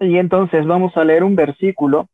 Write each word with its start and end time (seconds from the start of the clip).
y 0.00 0.18
entonces 0.18 0.66
vamos 0.66 0.96
a 0.96 1.04
leer 1.04 1.24
un 1.24 1.36
versículo. 1.36 2.08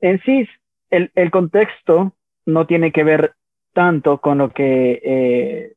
En 0.00 0.20
sí, 0.22 0.48
el, 0.90 1.30
contexto 1.30 2.12
no 2.46 2.66
tiene 2.66 2.92
que 2.92 3.04
ver 3.04 3.34
tanto 3.72 4.18
con 4.18 4.38
lo 4.38 4.50
que 4.50 5.00
eh, 5.04 5.74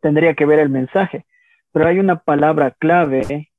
tendría 0.00 0.34
que 0.34 0.46
ver 0.46 0.60
el 0.60 0.68
mensaje, 0.68 1.24
pero 1.72 1.88
hay 1.88 1.98
una 1.98 2.20
palabra 2.20 2.70
clave, 2.78 3.50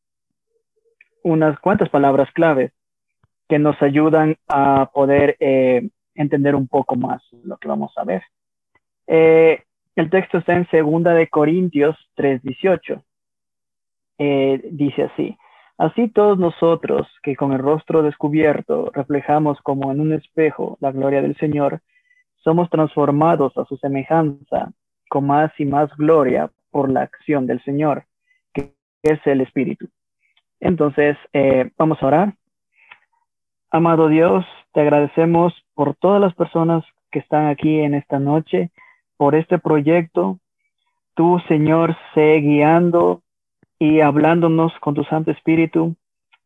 unas 1.23 1.59
cuantas 1.59 1.89
palabras 1.89 2.31
claves 2.31 2.71
que 3.47 3.59
nos 3.59 3.81
ayudan 3.81 4.37
a 4.47 4.89
poder 4.93 5.37
eh, 5.39 5.89
entender 6.15 6.55
un 6.55 6.67
poco 6.67 6.95
más 6.95 7.21
lo 7.43 7.57
que 7.57 7.67
vamos 7.67 7.93
a 7.97 8.03
ver. 8.03 8.23
Eh, 9.07 9.63
el 9.95 10.09
texto 10.09 10.37
está 10.37 10.53
en 10.53 10.69
segunda 10.69 11.13
de 11.13 11.27
Corintios 11.27 11.95
3:18. 12.15 13.03
Eh, 14.19 14.61
dice 14.71 15.03
así, 15.03 15.37
así 15.77 16.09
todos 16.09 16.37
nosotros 16.37 17.07
que 17.23 17.35
con 17.35 17.53
el 17.53 17.59
rostro 17.59 18.03
descubierto 18.03 18.91
reflejamos 18.93 19.59
como 19.61 19.91
en 19.91 19.99
un 19.99 20.13
espejo 20.13 20.77
la 20.81 20.91
gloria 20.91 21.21
del 21.21 21.37
Señor, 21.37 21.81
somos 22.43 22.69
transformados 22.69 23.57
a 23.57 23.65
su 23.65 23.77
semejanza 23.77 24.71
con 25.09 25.27
más 25.27 25.51
y 25.57 25.65
más 25.65 25.89
gloria 25.97 26.49
por 26.71 26.89
la 26.89 27.01
acción 27.01 27.47
del 27.47 27.63
Señor, 27.63 28.05
que 28.53 28.73
es 29.03 29.19
el 29.25 29.41
Espíritu. 29.41 29.87
Entonces, 30.59 31.17
eh, 31.33 31.71
vamos 31.77 32.01
a 32.01 32.07
orar. 32.07 32.33
Amado 33.69 34.07
Dios, 34.07 34.45
te 34.73 34.81
agradecemos 34.81 35.53
por 35.75 35.95
todas 35.95 36.21
las 36.21 36.33
personas 36.35 36.83
que 37.11 37.19
están 37.19 37.47
aquí 37.47 37.79
en 37.79 37.93
esta 37.93 38.19
noche, 38.19 38.71
por 39.17 39.35
este 39.35 39.59
proyecto. 39.59 40.39
Tú, 41.15 41.39
Señor, 41.47 41.97
sé 42.13 42.39
guiando 42.39 43.21
y 43.79 44.01
hablándonos 44.01 44.73
con 44.79 44.95
tu 44.95 45.03
Santo 45.03 45.31
Espíritu, 45.31 45.95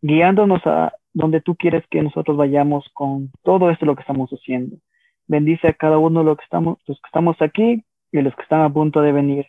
guiándonos 0.01 0.65
a 0.65 0.93
donde 1.13 1.41
tú 1.41 1.55
quieres 1.55 1.83
que 1.89 2.01
nosotros 2.01 2.37
vayamos 2.37 2.89
con 2.93 3.31
todo 3.43 3.69
esto 3.69 3.85
lo 3.85 3.95
que 3.95 4.01
estamos 4.01 4.29
haciendo. 4.31 4.77
Bendice 5.27 5.67
a 5.67 5.73
cada 5.73 5.97
uno 5.97 6.19
de 6.19 6.25
los 6.25 6.37
que 6.37 6.43
estamos, 6.43 6.79
los 6.87 6.99
que 6.99 7.07
estamos 7.07 7.41
aquí 7.41 7.83
y 8.11 8.21
los 8.21 8.35
que 8.35 8.43
están 8.43 8.61
a 8.61 8.69
punto 8.69 9.02
de 9.02 9.11
venir. 9.11 9.47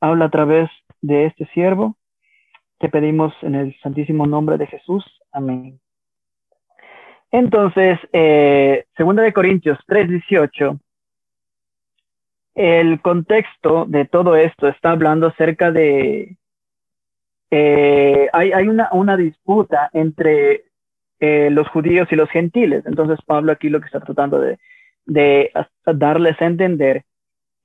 Habla 0.00 0.26
a 0.26 0.30
través 0.30 0.70
de 1.00 1.26
este 1.26 1.46
siervo. 1.46 1.96
Te 2.78 2.88
pedimos 2.88 3.32
en 3.42 3.54
el 3.54 3.76
santísimo 3.80 4.26
nombre 4.26 4.56
de 4.56 4.66
Jesús. 4.66 5.04
Amén. 5.32 5.80
Entonces, 7.30 7.98
eh, 8.12 8.86
segunda 8.96 9.22
de 9.22 9.32
Corintios 9.32 9.78
3:18, 9.86 10.80
el 12.54 13.00
contexto 13.00 13.84
de 13.86 14.04
todo 14.04 14.34
esto 14.36 14.66
está 14.66 14.90
hablando 14.90 15.28
acerca 15.28 15.70
de, 15.70 16.36
eh, 17.50 18.28
hay, 18.32 18.68
una, 18.68 19.16
disputa 19.16 19.90
entre 19.92 20.64
eh, 21.18 21.50
los 21.50 21.68
judíos 21.68 22.08
y 22.10 22.16
los 22.16 22.30
gentiles. 22.30 22.84
Entonces, 22.86 23.18
Pablo 23.26 23.52
aquí 23.52 23.68
lo 23.68 23.80
que 23.80 23.86
está 23.86 24.00
tratando 24.00 24.40
de, 24.40 24.58
darles 25.84 26.40
a 26.40 26.46
entender 26.46 27.04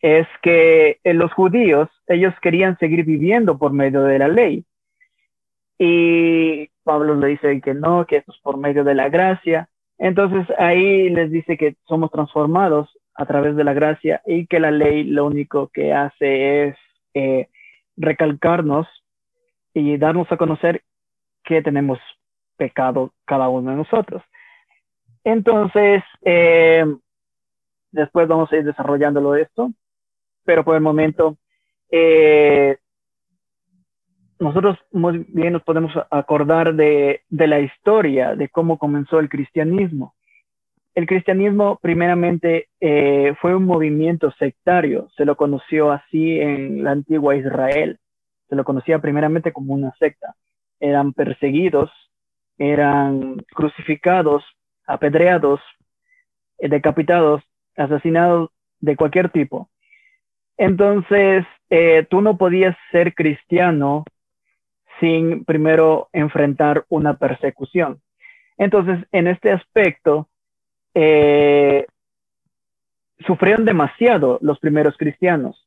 es 0.01 0.27
que 0.41 0.99
eh, 1.03 1.13
los 1.13 1.31
judíos, 1.33 1.89
ellos 2.07 2.33
querían 2.41 2.77
seguir 2.79 3.05
viviendo 3.05 3.57
por 3.57 3.71
medio 3.71 4.03
de 4.03 4.19
la 4.19 4.27
ley. 4.27 4.65
Y 5.77 6.69
Pablo 6.83 7.15
le 7.15 7.27
dice 7.27 7.61
que 7.61 7.73
no, 7.73 8.05
que 8.05 8.17
esto 8.17 8.31
es 8.31 8.39
por 8.39 8.57
medio 8.57 8.83
de 8.83 8.95
la 8.95 9.09
gracia. 9.09 9.69
Entonces 9.97 10.47
ahí 10.57 11.09
les 11.09 11.31
dice 11.31 11.57
que 11.57 11.75
somos 11.87 12.11
transformados 12.11 12.89
a 13.13 13.25
través 13.25 13.55
de 13.55 13.63
la 13.63 13.73
gracia 13.73 14.21
y 14.25 14.47
que 14.47 14.59
la 14.59 14.71
ley 14.71 15.03
lo 15.03 15.25
único 15.25 15.69
que 15.69 15.93
hace 15.93 16.67
es 16.67 17.47
recalcarnos 17.97 18.87
y 19.75 19.97
darnos 19.97 20.31
a 20.31 20.37
conocer 20.37 20.81
que 21.43 21.61
tenemos 21.61 21.99
pecado 22.57 23.13
cada 23.25 23.49
uno 23.49 23.71
de 23.71 23.77
nosotros. 23.77 24.23
Entonces, 25.23 26.01
eh, 26.23 26.85
después 27.91 28.27
vamos 28.27 28.51
a 28.51 28.55
ir 28.55 28.63
desarrollándolo 28.63 29.35
esto, 29.35 29.71
pero 30.45 30.63
por 30.63 30.75
el 30.75 30.81
momento 30.81 31.37
eh, 31.91 32.77
nosotros 34.39 34.77
muy 34.91 35.25
bien 35.27 35.53
nos 35.53 35.63
podemos 35.63 35.91
acordar 36.09 36.73
de, 36.73 37.21
de, 37.29 37.47
la 37.47 37.59
historia, 37.59 38.35
de 38.35 38.47
cómo 38.49 38.77
comenzó 38.77 39.19
el 39.19 39.29
cristianismo. 39.29 40.15
El 40.93 41.05
cristianismo 41.05 41.79
primeramente 41.81 42.69
eh, 42.79 43.33
fue 43.41 43.53
un 43.53 43.65
movimiento 43.65 44.31
sectario, 44.39 45.09
se 45.17 45.25
lo 45.25 45.35
conoció 45.35 45.91
así 45.91 46.39
en 46.39 46.85
la 46.85 46.91
antigua 46.91 47.35
Israel, 47.35 47.99
se 48.49 48.55
lo 48.55 48.63
conocía 48.63 48.99
primeramente 48.99 49.51
como 49.51 49.73
una 49.73 49.93
secta. 49.99 50.35
Eran 50.79 51.13
perseguidos, 51.13 51.91
eran 52.57 53.37
crucificados, 53.53 54.43
apedreados, 54.85 55.61
eh, 56.57 56.69
decapitados, 56.69 57.43
asesinados 57.75 58.49
de 58.79 58.95
cualquier 58.95 59.29
tipo. 59.29 59.69
Entonces, 60.57 61.45
eh, 61.69 62.05
tú 62.09 62.21
no 62.21 62.37
podías 62.37 62.77
ser 62.91 63.13
cristiano 63.13 64.05
sin 64.99 65.43
primero 65.43 66.09
enfrentar 66.13 66.85
una 66.89 67.17
persecución. 67.17 68.01
Entonces, 68.57 69.05
en 69.11 69.27
este 69.27 69.51
aspecto, 69.51 70.29
eh, 70.93 71.85
sufrieron 73.25 73.65
demasiado 73.65 74.39
los 74.41 74.59
primeros 74.59 74.95
cristianos. 74.97 75.64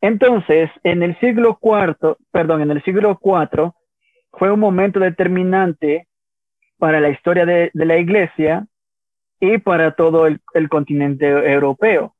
Entonces, 0.00 0.70
en 0.84 1.02
el 1.02 1.18
siglo 1.18 1.58
IV, 1.60 2.16
perdón, 2.30 2.62
en 2.62 2.70
el 2.70 2.82
siglo 2.84 3.18
IV, 3.22 3.72
fue 4.32 4.52
un 4.52 4.60
momento 4.60 5.00
determinante 5.00 6.06
para 6.78 7.00
la 7.00 7.08
historia 7.08 7.44
de, 7.44 7.70
la 7.74 7.98
iglesia 7.98 8.66
y 9.40 9.58
para 9.58 9.92
todo 9.92 10.26
el, 10.26 10.40
continente 10.68 11.26
europeo. 11.26 12.14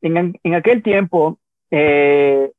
En, 0.00 0.54
aquel 0.54 0.82
tiempo, 0.82 1.38
eh, 1.70 2.52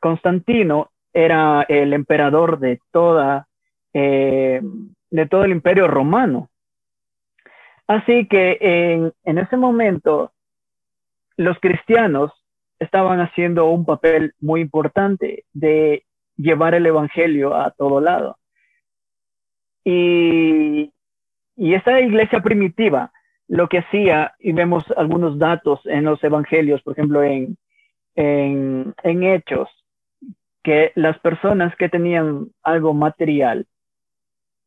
Constantino 0.00 0.90
era 1.12 1.62
el 1.68 1.92
emperador 1.92 2.60
de 2.60 2.80
toda, 2.92 3.48
eh, 3.92 4.60
todo 5.28 5.44
el 5.44 5.50
imperio 5.50 5.88
romano. 5.88 6.48
Así 7.88 8.28
que 8.28 9.12
en 9.24 9.38
ese 9.38 9.56
momento, 9.56 10.32
los 11.36 11.58
cristianos 11.58 12.32
estaban 12.80 13.20
haciendo 13.20 13.66
un 13.66 13.84
papel 13.84 14.34
muy 14.40 14.60
importante 14.60 15.44
de 15.52 16.04
llevar 16.36 16.74
el 16.74 16.86
evangelio 16.86 17.54
a 17.54 17.70
todo 17.70 18.00
lado. 18.00 18.38
Y, 19.84 20.92
y 21.56 21.74
esa 21.74 22.00
iglesia 22.00 22.40
primitiva 22.40 23.12
lo 23.48 23.68
que 23.68 23.78
hacía, 23.78 24.34
y 24.38 24.52
vemos 24.52 24.84
algunos 24.96 25.38
datos 25.38 25.80
en 25.84 26.04
los 26.04 26.22
evangelios, 26.22 26.82
por 26.82 26.92
ejemplo, 26.92 27.22
en, 27.22 27.56
en, 28.14 28.94
en 29.02 29.22
Hechos, 29.24 29.68
que 30.62 30.92
las 30.94 31.18
personas 31.18 31.74
que 31.76 31.88
tenían 31.88 32.46
algo 32.62 32.94
material 32.94 33.66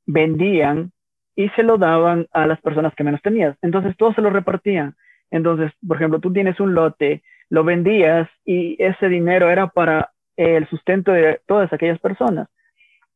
vendían 0.05 0.91
y 1.35 1.49
se 1.49 1.63
lo 1.63 1.77
daban 1.77 2.27
a 2.31 2.45
las 2.45 2.59
personas 2.61 2.93
que 2.95 3.03
menos 3.03 3.21
tenían. 3.21 3.57
Entonces 3.61 3.95
todos 3.97 4.15
se 4.15 4.21
lo 4.21 4.29
repartían. 4.29 4.95
Entonces, 5.31 5.71
por 5.87 5.97
ejemplo, 5.97 6.19
tú 6.19 6.31
tienes 6.31 6.59
un 6.59 6.73
lote, 6.73 7.23
lo 7.53 7.63
vendías 7.63 8.27
y 8.43 8.81
ese 8.83 9.07
dinero 9.09 9.47
era 9.47 9.67
para 9.67 10.11
el 10.37 10.67
sustento 10.69 11.11
de 11.11 11.39
todas 11.45 11.71
aquellas 11.71 11.99
personas. 11.99 12.49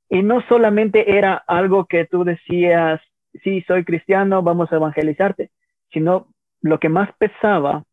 Y 0.09 0.21
no 0.21 0.41
solamente 0.41 1.17
era 1.17 1.43
algo 1.47 1.85
que 1.85 2.05
tú 2.05 2.23
decías, 2.23 3.01
sí, 3.43 3.63
soy 3.67 3.83
cristiano, 3.83 4.43
vamos 4.43 4.71
a 4.71 4.75
evangelizarte, 4.75 5.49
sino 5.91 6.27
lo 6.61 6.79
que 6.79 6.87
más 6.87 7.09
pesaba 7.17 7.83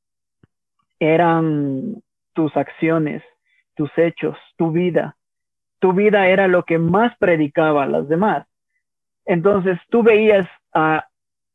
eran 1.01 2.03
tus 2.35 2.55
acciones, 2.59 3.23
tus 3.75 3.91
hechos, 3.97 4.37
tu 4.59 4.71
vida. 4.71 5.17
Tu 5.79 5.95
vida 5.95 6.29
era 6.29 6.47
lo 6.47 6.65
que 6.65 6.77
más 6.77 7.17
predicaba 7.17 7.85
a 7.85 7.89
los 7.89 8.07
demás. 8.07 8.47
Entonces 9.25 9.79
tú 9.89 10.03
veías 10.03 10.47
a, 10.75 11.07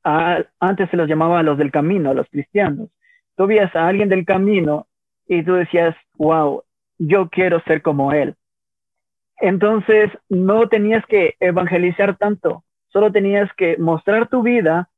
a, 0.04 0.40
antes 0.60 0.90
se 0.90 0.98
los 0.98 1.08
llamaba 1.08 1.42
a 1.42 1.44
los 1.44 1.60
del 1.60 1.70
camino, 1.70 2.10
a 2.10 2.16
los 2.16 2.28
cristianos. 2.30 2.90
Tú 3.40 3.48
veías 3.48 3.74
a 3.74 3.88
alguien 3.88 4.10
del 4.10 4.26
camino 4.26 4.88
y 5.26 5.44
tú 5.44 5.54
decías, 5.54 5.96
wow, 6.18 6.62
yo 6.98 7.30
quiero 7.30 7.62
ser 7.62 7.82
como 7.82 8.12
él. 8.12 8.36
Entonces 9.38 10.12
no 10.28 10.68
tenías 10.68 11.06
que 11.06 11.38
evangelizar 11.40 12.18
tanto, 12.18 12.66
solo 12.90 13.14
tenías 13.14 13.50
que 13.54 13.78
mostrar 13.78 14.28
tu 14.28 14.44
vida, 14.44 14.90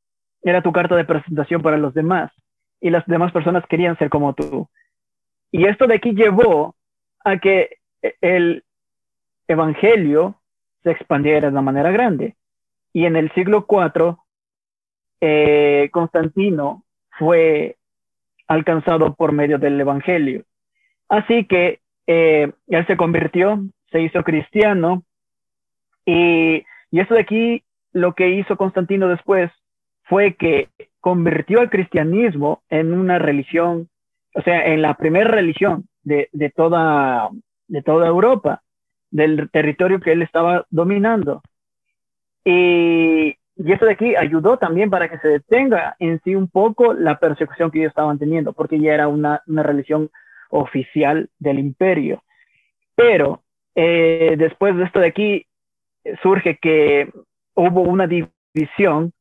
era 0.41 0.63
tu 0.63 0.71
carta 0.71 0.95
de 0.95 1.05
presentación 1.05 1.61
para 1.61 1.77
los 1.77 1.93
demás 1.93 2.31
y 2.79 2.89
las 2.89 3.05
demás 3.05 3.31
personas 3.31 3.63
querían 3.67 3.95
ser 3.99 4.09
como 4.09 4.33
tú. 4.33 4.67
Y 5.51 5.67
esto 5.67 5.85
de 5.85 5.97
aquí 5.97 6.13
llevó 6.15 6.73
a 7.23 7.37
que 7.37 7.77
el 8.21 8.63
evangelio 9.47 10.41
se 10.81 10.89
expandiera 10.89 11.41
de 11.41 11.51
una 11.51 11.61
manera 11.61 11.91
grande. 11.91 12.35
Y 12.91 13.05
en 13.05 13.17
el 13.17 13.31
siglo 13.33 13.67
IV, 13.69 14.15
eh, 15.21 15.89
Constantino 15.91 16.83
fue 17.19 17.77
alcanzado 18.51 19.13
por 19.13 19.31
medio 19.31 19.57
del 19.57 19.79
evangelio. 19.79 20.43
Así 21.07 21.45
que 21.45 21.79
eh, 22.07 22.51
él 22.67 22.87
se 22.87 22.97
convirtió, 22.97 23.61
se 23.91 24.01
hizo 24.01 24.23
cristiano 24.23 25.03
y 26.05 26.63
Y 26.93 26.99
eso 26.99 27.13
de 27.13 27.21
aquí, 27.21 27.63
lo 27.93 28.13
que 28.13 28.29
hizo 28.29 28.57
Constantino 28.57 29.07
después 29.07 29.49
fue 30.03 30.35
que 30.35 30.67
convirtió 30.99 31.61
al 31.61 31.69
cristianismo 31.69 32.63
en 32.69 32.93
una 32.93 33.17
religión, 33.17 33.87
o 34.35 34.41
sea, 34.41 34.65
en 34.65 34.81
la 34.81 34.95
primera 34.95 35.29
religión 35.31 35.87
de, 36.03 36.27
de, 36.33 36.49
toda, 36.49 37.29
de 37.67 37.81
toda 37.81 38.07
Europa, 38.07 38.61
del 39.09 39.49
territorio 39.51 40.01
que 40.01 40.11
él 40.11 40.21
estaba 40.21 40.65
dominando. 40.69 41.41
Y, 42.43 43.35
y 43.63 43.71
eso 43.71 43.85
de 43.85 43.91
aquí 43.91 44.15
ayudó 44.15 44.57
también 44.57 44.89
para 44.89 45.09
que 45.09 45.19
se 45.19 45.27
detenga 45.27 45.95
en 45.99 46.19
sí 46.23 46.35
un 46.35 46.47
poco 46.47 46.93
la 46.93 47.19
persecución 47.19 47.69
que 47.69 47.79
ellos 47.79 47.91
estaban 47.91 48.17
teniendo, 48.17 48.53
porque 48.53 48.79
ya 48.79 48.93
era 48.93 49.07
una, 49.07 49.41
una 49.47 49.63
religión 49.63 50.09
oficial 50.49 51.29
del 51.39 51.59
imperio. 51.59 52.23
Pero 52.95 53.43
eh, 53.75 54.35
después 54.37 54.75
de 54.75 54.83
esto 54.83 54.99
de 54.99 55.07
aquí 55.07 55.45
surge 56.23 56.57
que 56.57 57.11
hubo 57.55 57.81
una 57.81 58.07
división 58.07 59.13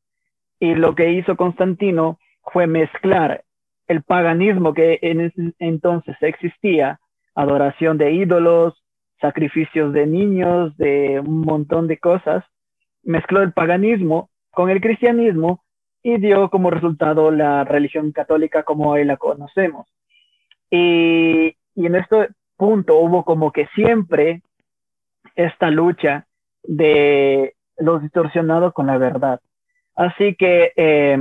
y 0.58 0.74
lo 0.74 0.94
que 0.94 1.12
hizo 1.12 1.36
Constantino 1.36 2.18
fue 2.42 2.66
mezclar 2.66 3.44
el 3.88 4.02
paganismo 4.02 4.72
que 4.72 4.98
en 5.02 5.20
ese 5.20 5.52
entonces 5.58 6.16
existía, 6.20 7.00
adoración 7.34 7.98
de 7.98 8.12
ídolos, 8.12 8.82
sacrificios 9.20 9.92
de 9.92 10.06
niños, 10.06 10.76
de 10.76 11.20
un 11.20 11.40
montón 11.40 11.86
de 11.86 11.98
cosas, 11.98 12.44
mezcló 13.02 13.42
el 13.42 13.52
paganismo 13.52 14.30
con 14.50 14.70
el 14.70 14.80
cristianismo 14.80 15.62
y 16.02 16.18
dio 16.18 16.50
como 16.50 16.70
resultado 16.70 17.30
la 17.30 17.64
religión 17.64 18.12
católica 18.12 18.62
como 18.62 18.90
hoy 18.90 19.04
la 19.04 19.16
conocemos. 19.16 19.86
Y, 20.70 21.56
y 21.74 21.86
en 21.86 21.94
este 21.94 22.28
punto 22.56 22.98
hubo 22.98 23.24
como 23.24 23.52
que 23.52 23.66
siempre 23.74 24.42
esta 25.34 25.70
lucha 25.70 26.26
de 26.62 27.54
los 27.78 28.02
distorsionados 28.02 28.72
con 28.72 28.86
la 28.86 28.98
verdad. 28.98 29.40
Así 29.94 30.34
que 30.34 30.72
eh, 30.76 31.18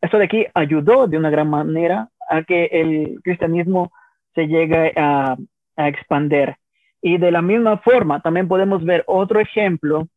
esto 0.00 0.18
de 0.18 0.24
aquí 0.24 0.46
ayudó 0.54 1.06
de 1.06 1.18
una 1.18 1.30
gran 1.30 1.48
manera 1.48 2.08
a 2.28 2.42
que 2.42 2.64
el 2.66 3.20
cristianismo 3.22 3.92
se 4.34 4.46
llegue 4.46 4.92
a, 4.96 5.36
a 5.76 5.88
expander. 5.88 6.56
Y 7.00 7.18
de 7.18 7.30
la 7.30 7.42
misma 7.42 7.78
forma, 7.78 8.20
también 8.20 8.48
podemos 8.48 8.84
ver 8.84 9.04
otro 9.06 9.40
ejemplo 9.40 10.08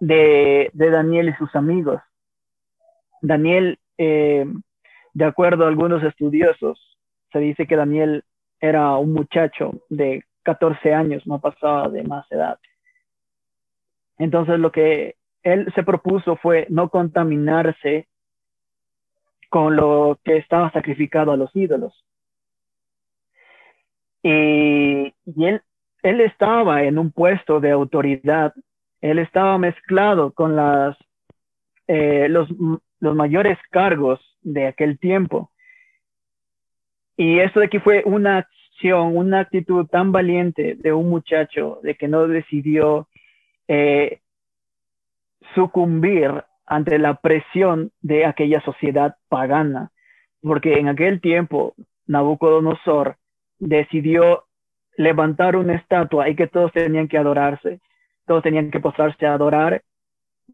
de, 0.00 0.70
de 0.72 0.90
Daniel 0.90 1.28
y 1.28 1.34
sus 1.34 1.54
amigos. 1.54 2.00
Daniel, 3.20 3.78
eh, 3.98 4.44
de 5.14 5.24
acuerdo 5.24 5.64
a 5.64 5.68
algunos 5.68 6.02
estudiosos, 6.02 6.98
se 7.32 7.38
dice 7.38 7.66
que 7.66 7.76
Daniel 7.76 8.24
era 8.60 8.96
un 8.96 9.12
muchacho 9.12 9.72
de 9.88 10.24
14 10.42 10.94
años, 10.94 11.26
no 11.26 11.40
pasaba 11.40 11.88
de 11.88 12.02
más 12.04 12.30
edad. 12.30 12.58
Entonces 14.18 14.58
lo 14.58 14.70
que 14.70 15.16
él 15.42 15.70
se 15.74 15.82
propuso 15.82 16.36
fue 16.36 16.66
no 16.70 16.88
contaminarse 16.88 18.08
con 19.50 19.76
lo 19.76 20.18
que 20.24 20.36
estaba 20.36 20.70
sacrificado 20.72 21.32
a 21.32 21.36
los 21.36 21.54
ídolos. 21.54 22.04
Y, 24.22 25.14
y 25.26 25.44
él, 25.44 25.62
él 26.02 26.20
estaba 26.20 26.82
en 26.82 26.98
un 26.98 27.12
puesto 27.12 27.60
de 27.60 27.70
autoridad, 27.70 28.54
él 29.04 29.18
estaba 29.18 29.58
mezclado 29.58 30.32
con 30.32 30.56
las, 30.56 30.96
eh, 31.88 32.26
los, 32.30 32.48
mayores 33.00 33.58
cargos 33.70 34.18
de 34.40 34.66
aquel 34.66 34.98
tiempo. 34.98 35.50
Y 37.14 37.38
esto 37.40 37.60
de 37.60 37.66
aquí 37.66 37.80
fue 37.80 38.02
una 38.06 38.38
acción, 38.38 39.14
una 39.14 39.40
actitud 39.40 39.86
tan 39.88 40.10
valiente 40.10 40.76
de 40.76 40.94
un 40.94 41.10
muchacho 41.10 41.80
de 41.82 41.96
que 41.96 42.08
no 42.08 42.26
decidió 42.26 43.06
eh, 43.68 44.20
sucumbir 45.54 46.42
ante 46.64 46.98
la 46.98 47.16
presión 47.16 47.92
de 48.00 48.24
aquella 48.24 48.62
sociedad 48.62 49.16
pagana, 49.28 49.90
porque 50.40 50.78
en 50.78 50.88
aquel 50.88 51.20
tiempo 51.20 51.74
Nabucodonosor 52.06 53.18
decidió 53.58 54.44
levantar 54.96 55.56
una 55.56 55.74
estatua 55.74 56.30
y 56.30 56.36
que 56.36 56.46
todos 56.46 56.72
tenían 56.72 57.06
que 57.06 57.18
adorarse, 57.18 57.80
todos 58.26 58.42
tenían 58.42 58.70
que 58.70 58.80
postrarse 58.80 59.26
a 59.26 59.34
adorar, 59.34 59.82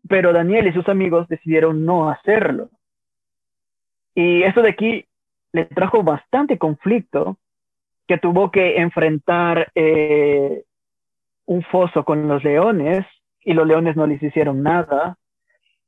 pero 0.09 0.33
Daniel 0.33 0.67
y 0.67 0.73
sus 0.73 0.89
amigos 0.89 1.29
decidieron 1.29 1.85
no 1.85 2.11
hacerlo. 2.11 2.71
Y 4.15 4.43
eso 4.43 4.63
de 4.63 4.71
aquí 4.71 5.07
le 5.53 5.65
trajo 5.67 6.03
bastante 6.03 6.59
conflicto 6.59 7.39
que 8.07 8.19
tuvo 8.19 8.51
que 8.51 8.77
enfrentar 8.79 9.71
eh, 9.75 10.65
un 11.47 11.63
foso 11.63 12.05
con 12.05 12.29
los 12.29 12.43
leones 12.43 13.07
y 13.41 13.55
los 13.55 13.67
leones 13.67 13.97
no 13.97 14.07
les 14.07 14.23
hicieron 14.23 14.63
nada. 14.63 15.17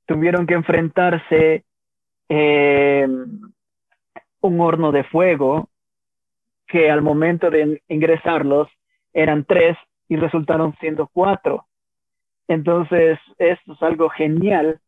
Tuvieron 0.06 0.46
que 0.46 0.55
enfrentarse 0.55 1.64
eh, 2.28 3.08
un 4.40 4.61
horno 4.61 4.93
de 4.93 5.05
fuego 5.05 5.69
que 6.67 6.90
al 6.90 7.02
momento 7.02 7.50
de 7.50 7.82
ingresarlos 7.88 8.69
eran 9.12 9.44
tres 9.44 9.76
y 10.08 10.17
resultaron 10.17 10.75
siendo 10.81 11.08
cuatro. 11.12 11.67
Entonces, 12.48 13.18
esto 13.38 13.72
es 13.72 13.82
algo 13.82 14.08
genial 14.10 14.80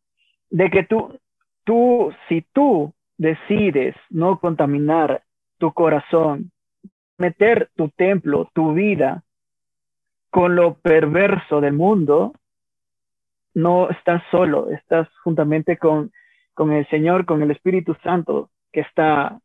de 0.49 0.69
que 0.69 0.83
tú, 0.83 1.19
tú, 1.63 2.13
si 2.29 2.41
tú 2.53 2.93
decides 3.17 3.95
no 4.09 4.39
contaminar 4.39 5.23
tu 5.57 5.73
corazón, 5.73 6.51
meter 7.17 7.69
tu 7.75 7.89
templo, 7.89 8.49
tu 8.53 8.73
vida 8.73 9.23
con 10.29 10.55
lo 10.55 10.75
perverso 10.75 11.61
del 11.61 11.73
mundo, 11.73 12.33
no 13.53 13.89
estás 13.89 14.21
solo, 14.31 14.69
estás 14.69 15.07
juntamente 15.23 15.77
con, 15.77 16.11
con 16.53 16.73
el 16.73 16.87
Señor, 16.89 17.25
con 17.25 17.41
el 17.41 17.51
Espíritu 17.51 17.95
Santo 18.03 18.49
que 18.73 18.81
está 18.81 19.39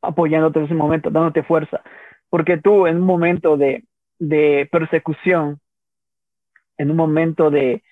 apoyándote 0.00 0.60
en 0.60 0.66
ese 0.66 0.74
momento, 0.74 1.10
dándote 1.10 1.42
fuerza. 1.42 1.82
Porque 2.30 2.58
tú 2.58 2.86
en 2.86 2.98
un 2.98 3.02
momento 3.02 3.56
de, 3.56 3.84
de 4.20 4.68
persecución, 4.70 5.58
en 6.78 6.90
un 6.90 6.96
momento 6.96 7.50
de, 7.50 7.82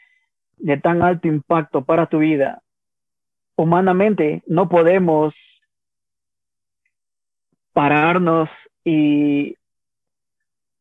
de 0.57 0.77
tan 0.79 1.03
alto 1.03 1.29
impacto 1.29 1.85
para 1.85 2.07
tu 2.07 2.19
vida, 2.19 2.63
humanamente 3.57 4.43
no 4.47 4.69
podemos 4.69 5.35
pararnos 7.73 8.49
y, 8.85 9.57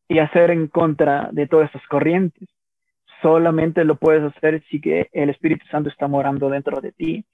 y 0.08 0.18
hacer 0.18 0.50
en 0.50 0.68
contra 0.68 1.28
de 1.32 1.46
todas 1.46 1.68
esas 1.70 1.86
corrientes. 1.88 2.48
Solamente 3.20 3.84
lo 3.84 3.96
puedes 3.96 4.22
hacer 4.22 4.62
si 4.70 4.80
que 4.80 5.08
el 5.12 5.30
Espíritu 5.30 5.66
Santo 5.66 5.88
está 5.88 6.06
morando 6.06 6.48
dentro 6.48 6.80
de 6.80 6.92
ti. 6.92 7.24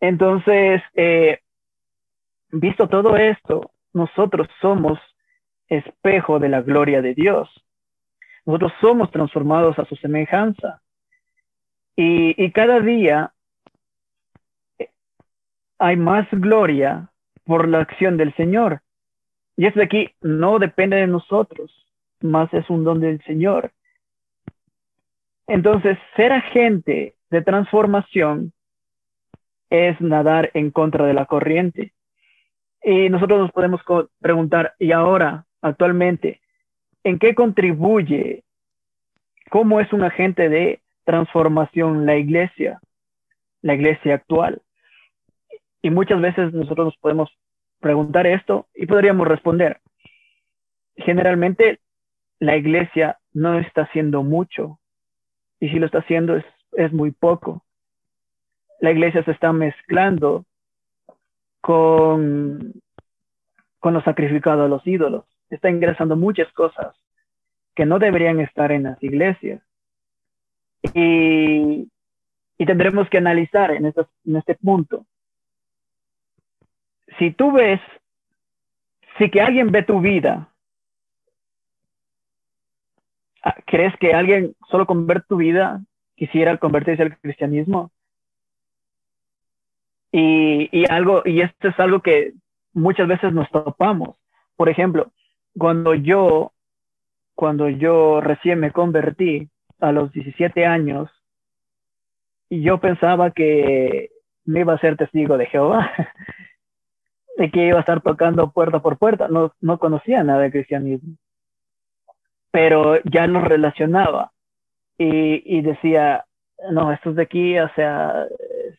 Entonces, 0.00 0.82
eh, 0.94 1.40
visto 2.50 2.88
todo 2.88 3.16
esto, 3.16 3.70
nosotros 3.92 4.48
somos 4.60 4.98
espejo 5.68 6.38
de 6.38 6.48
la 6.48 6.62
gloria 6.62 7.00
de 7.02 7.14
Dios. 7.14 7.48
Nosotros 8.46 8.72
somos 8.80 9.10
transformados 9.10 9.78
a 9.78 9.84
su 9.84 9.96
semejanza. 9.96 10.80
Y, 11.96 12.42
y 12.42 12.52
cada 12.52 12.80
día 12.80 13.32
hay 15.78 15.96
más 15.96 16.26
gloria 16.30 17.10
por 17.44 17.68
la 17.68 17.80
acción 17.80 18.16
del 18.16 18.34
Señor. 18.36 18.80
Y 19.56 19.66
esto 19.66 19.80
de 19.80 19.86
aquí 19.86 20.10
no 20.20 20.58
depende 20.58 20.96
de 20.96 21.06
nosotros, 21.06 21.72
más 22.20 22.52
es 22.52 22.68
un 22.70 22.84
don 22.84 23.00
del 23.00 23.22
Señor. 23.24 23.72
Entonces, 25.46 25.96
ser 26.16 26.32
agente 26.32 27.16
de 27.30 27.42
transformación 27.42 28.52
es 29.70 30.00
nadar 30.00 30.50
en 30.54 30.70
contra 30.70 31.06
de 31.06 31.14
la 31.14 31.26
corriente. 31.26 31.92
Y 32.82 33.08
nosotros 33.08 33.40
nos 33.40 33.52
podemos 33.52 33.80
preguntar, 34.20 34.74
¿y 34.78 34.92
ahora, 34.92 35.46
actualmente, 35.62 36.40
en 37.06 37.20
qué 37.20 37.36
contribuye? 37.36 38.42
¿Cómo 39.48 39.78
es 39.78 39.92
un 39.92 40.02
agente 40.02 40.48
de 40.48 40.80
transformación 41.04 42.04
la 42.04 42.16
iglesia, 42.16 42.80
la 43.62 43.74
iglesia 43.74 44.16
actual? 44.16 44.60
Y 45.82 45.90
muchas 45.90 46.20
veces 46.20 46.52
nosotros 46.52 46.86
nos 46.86 46.96
podemos 46.96 47.30
preguntar 47.78 48.26
esto 48.26 48.66
y 48.74 48.86
podríamos 48.86 49.28
responder. 49.28 49.80
Generalmente 50.96 51.78
la 52.40 52.56
iglesia 52.56 53.18
no 53.32 53.56
está 53.60 53.82
haciendo 53.82 54.24
mucho 54.24 54.80
y 55.60 55.68
si 55.68 55.78
lo 55.78 55.86
está 55.86 55.98
haciendo 55.98 56.36
es, 56.36 56.44
es 56.72 56.92
muy 56.92 57.12
poco. 57.12 57.62
La 58.80 58.90
iglesia 58.90 59.22
se 59.22 59.30
está 59.30 59.52
mezclando 59.52 60.44
con, 61.60 62.72
con 63.78 63.94
lo 63.94 64.02
sacrificado 64.02 64.64
a 64.64 64.68
los 64.68 64.84
ídolos. 64.84 65.24
Está 65.50 65.70
ingresando 65.70 66.16
muchas 66.16 66.52
cosas 66.52 66.94
que 67.74 67.86
no 67.86 67.98
deberían 67.98 68.40
estar 68.40 68.72
en 68.72 68.84
las 68.84 69.02
iglesias. 69.02 69.62
Y, 70.94 71.90
y 72.58 72.66
tendremos 72.66 73.08
que 73.08 73.18
analizar 73.18 73.70
en, 73.70 73.86
en 73.86 74.36
este 74.36 74.54
punto 74.54 75.06
si 77.18 77.30
tú 77.32 77.52
ves, 77.52 77.80
si 79.18 79.30
que 79.30 79.40
alguien 79.40 79.70
ve 79.70 79.82
tu 79.82 80.00
vida, 80.00 80.52
ah, 83.42 83.56
¿crees 83.66 83.96
que 83.98 84.12
alguien 84.12 84.54
solo 84.70 84.86
con 84.86 85.06
ver 85.06 85.24
tu 85.24 85.36
vida 85.36 85.80
quisiera 86.14 86.56
convertirse 86.58 87.02
al 87.02 87.18
cristianismo. 87.18 87.90
Y, 90.12 90.68
y, 90.72 90.90
algo, 90.90 91.22
y 91.26 91.42
esto 91.42 91.68
es 91.68 91.78
algo 91.78 92.00
que 92.00 92.32
muchas 92.72 93.06
veces 93.06 93.32
nos 93.32 93.50
topamos. 93.50 94.16
Por 94.56 94.70
ejemplo, 94.70 95.12
cuando 95.58 95.94
yo, 95.94 96.52
cuando 97.34 97.68
yo 97.68 98.20
recién 98.20 98.60
me 98.60 98.72
convertí 98.72 99.48
a 99.80 99.92
los 99.92 100.12
17 100.12 100.66
años, 100.66 101.10
y 102.48 102.62
yo 102.62 102.78
pensaba 102.78 103.30
que 103.30 104.10
me 104.44 104.60
iba 104.60 104.74
a 104.74 104.78
ser 104.78 104.96
testigo 104.96 105.36
de 105.36 105.46
Jehová, 105.46 105.90
de 107.36 107.50
que 107.50 107.66
iba 107.66 107.78
a 107.78 107.80
estar 107.80 108.00
tocando 108.00 108.50
puerta 108.50 108.80
por 108.80 108.98
puerta. 108.98 109.28
No, 109.28 109.52
no 109.60 109.78
conocía 109.78 110.22
nada 110.22 110.40
de 110.40 110.52
cristianismo, 110.52 111.16
pero 112.50 113.02
ya 113.04 113.26
lo 113.26 113.40
relacionaba 113.40 114.32
y, 114.96 115.58
y 115.58 115.62
decía, 115.62 116.24
no, 116.70 116.92
estos 116.92 117.16
de 117.16 117.22
aquí, 117.22 117.58
o 117.58 117.68
sea, 117.74 118.26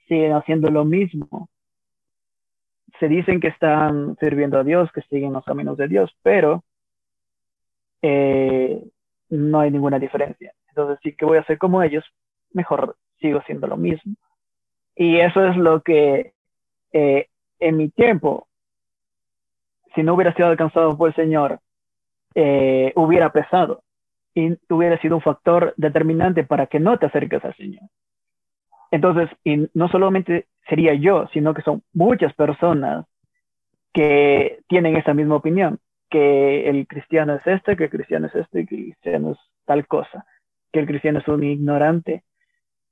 siguen 0.07 0.33
haciendo 0.33 0.69
lo 0.69 0.85
mismo. 0.85 1.49
Se 2.99 3.07
dicen 3.07 3.39
que 3.39 3.49
están 3.49 4.15
sirviendo 4.19 4.57
a 4.57 4.63
Dios, 4.63 4.91
que 4.91 5.01
siguen 5.03 5.33
los 5.33 5.45
caminos 5.45 5.77
de 5.77 5.87
Dios, 5.87 6.15
pero 6.23 6.63
eh, 8.01 8.81
no 9.29 9.59
hay 9.59 9.71
ninguna 9.71 9.99
diferencia. 9.99 10.53
Entonces, 10.69 10.99
sí 11.03 11.15
que 11.15 11.25
voy 11.25 11.37
a 11.37 11.41
hacer 11.41 11.57
como 11.57 11.81
ellos, 11.81 12.05
mejor 12.51 12.95
sigo 13.19 13.41
siendo 13.45 13.67
lo 13.67 13.77
mismo. 13.77 14.15
Y 14.95 15.19
eso 15.19 15.45
es 15.45 15.57
lo 15.57 15.81
que 15.81 16.33
eh, 16.91 17.27
en 17.59 17.77
mi 17.77 17.89
tiempo, 17.89 18.47
si 19.95 20.03
no 20.03 20.13
hubiera 20.13 20.33
sido 20.33 20.47
alcanzado 20.47 20.97
por 20.97 21.09
el 21.09 21.15
Señor, 21.15 21.59
eh, 22.35 22.93
hubiera 22.95 23.31
pesado 23.31 23.83
y 24.33 24.55
hubiera 24.69 24.99
sido 25.01 25.15
un 25.15 25.21
factor 25.21 25.73
determinante 25.77 26.43
para 26.43 26.67
que 26.67 26.79
no 26.79 26.97
te 26.97 27.07
acerques 27.07 27.43
al 27.43 27.55
Señor. 27.55 27.83
Entonces, 28.91 29.29
no 29.73 29.89
solamente 29.89 30.47
sería 30.69 30.93
yo, 30.93 31.27
sino 31.33 31.53
que 31.53 31.61
son 31.61 31.83
muchas 31.93 32.33
personas 32.33 33.05
que 33.93 34.59
tienen 34.67 34.95
esa 34.95 35.13
misma 35.13 35.35
opinión, 35.35 35.79
que 36.09 36.69
el 36.69 36.87
cristiano 36.87 37.35
es 37.35 37.45
este, 37.45 37.75
que 37.75 37.85
el 37.85 37.89
cristiano 37.89 38.27
es 38.27 38.35
este, 38.35 38.65
que 38.65 38.75
el 38.75 38.83
cristiano 38.83 39.31
es 39.31 39.37
tal 39.65 39.87
cosa, 39.87 40.25
que 40.71 40.79
el 40.79 40.87
cristiano 40.87 41.19
es 41.19 41.27
un 41.27 41.43
ignorante, 41.43 42.23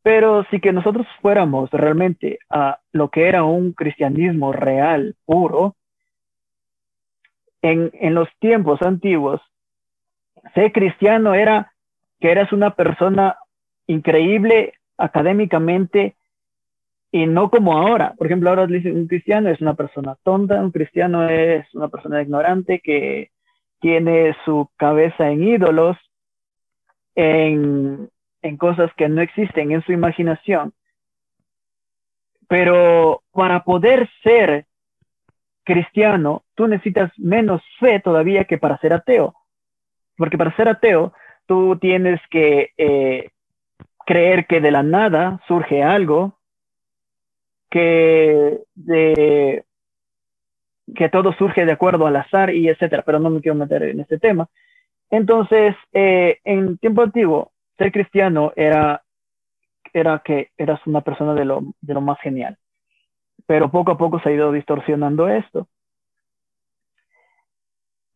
pero 0.04 0.46
si 0.52 0.60
que 0.60 0.72
nosotros 0.72 1.08
fuéramos 1.22 1.72
realmente 1.72 2.40
a 2.50 2.80
lo 2.92 3.10
que 3.10 3.28
era 3.28 3.44
un 3.44 3.74
cristianismo 3.74 4.54
real, 4.54 5.16
puro, 5.26 5.76
en, 7.62 7.90
en 7.94 8.14
los 8.14 8.30
tiempos 8.40 8.82
antiguos, 8.82 9.42
ser 10.54 10.72
cristiano 10.72 11.34
era 11.34 11.74
que 12.20 12.32
eras 12.32 12.54
una 12.54 12.76
persona 12.76 13.38
increíble 13.88 14.74
académicamente 14.98 16.16
y 17.16 17.28
no 17.28 17.50
como 17.50 17.78
ahora. 17.78 18.14
Por 18.18 18.28
ejemplo, 18.28 18.50
ahora 18.50 18.64
un 18.64 19.08
cristiano 19.08 19.48
es 19.48 19.62
una 19.62 19.74
persona 19.74 20.18
tonta, 20.22 20.60
un 20.60 20.72
cristiano 20.72 21.30
es 21.30 21.66
una 21.74 21.88
persona 21.88 22.22
ignorante 22.22 22.82
que 22.82 23.32
tiene 23.80 24.36
su 24.44 24.70
cabeza 24.76 25.30
en 25.30 25.42
ídolos, 25.42 25.96
en, 27.16 28.10
en 28.42 28.58
cosas 28.58 28.92
que 28.98 29.08
no 29.08 29.22
existen 29.22 29.72
en 29.72 29.82
su 29.84 29.94
imaginación. 29.94 30.74
Pero 32.50 33.24
para 33.32 33.64
poder 33.64 34.10
ser 34.22 34.66
cristiano, 35.64 36.44
tú 36.54 36.68
necesitas 36.68 37.18
menos 37.18 37.62
fe 37.80 38.02
todavía 38.02 38.44
que 38.44 38.58
para 38.58 38.78
ser 38.80 38.92
ateo. 38.92 39.36
Porque 40.18 40.38
para 40.38 40.54
ser 40.58 40.68
ateo, 40.68 41.14
tú 41.46 41.78
tienes 41.78 42.20
que 42.30 42.72
eh, 42.78 43.30
creer 44.06 44.48
que 44.48 44.60
de 44.60 44.72
la 44.72 44.84
nada 44.84 45.40
surge 45.48 45.82
algo, 45.82 46.38
que, 47.70 48.62
que 50.96 51.10
todo 51.10 51.34
surge 51.34 51.66
de 51.66 51.72
acuerdo 51.72 52.08
al 52.08 52.16
azar 52.16 52.54
y 52.54 52.70
etcétera, 52.70 53.04
pero 53.06 53.20
no 53.20 53.30
me 53.30 53.42
quiero 53.42 53.56
meter 53.56 53.84
en 53.84 54.02
este 54.02 54.20
tema. 54.20 54.48
Entonces, 55.10 55.76
eh, 55.94 56.40
en 56.44 56.78
tiempo 56.78 57.02
antiguo, 57.02 57.52
ser 57.78 57.92
cristiano 57.92 58.54
era, 58.56 59.04
era 59.94 60.22
que 60.24 60.50
eras 60.58 60.80
una 60.86 61.02
persona 61.02 61.34
de 61.34 61.46
lo, 61.46 61.62
de 61.82 61.94
lo 61.94 62.02
más 62.02 62.20
genial. 62.20 62.58
Pero 63.46 63.70
poco 63.70 63.92
a 63.92 63.98
poco 63.98 64.20
se 64.20 64.30
ha 64.30 64.34
ido 64.34 64.52
distorsionando 64.52 65.28
esto. 65.28 65.68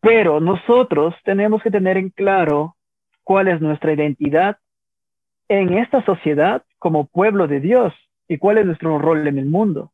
Pero 0.01 0.39
nosotros 0.39 1.13
tenemos 1.23 1.61
que 1.61 1.71
tener 1.71 1.97
en 1.97 2.09
claro 2.09 2.75
cuál 3.23 3.49
es 3.49 3.61
nuestra 3.61 3.93
identidad 3.93 4.57
en 5.49 5.77
esta 5.77 6.03
sociedad 6.05 6.63
como 6.77 7.07
pueblo 7.07 7.47
de 7.47 7.59
Dios 7.59 7.93
y 8.29 8.37
cuál 8.37 8.59
es 8.59 8.65
nuestro 8.65 8.99
rol 8.99 9.27
en 9.27 9.39
el 9.39 9.45
mundo. 9.47 9.91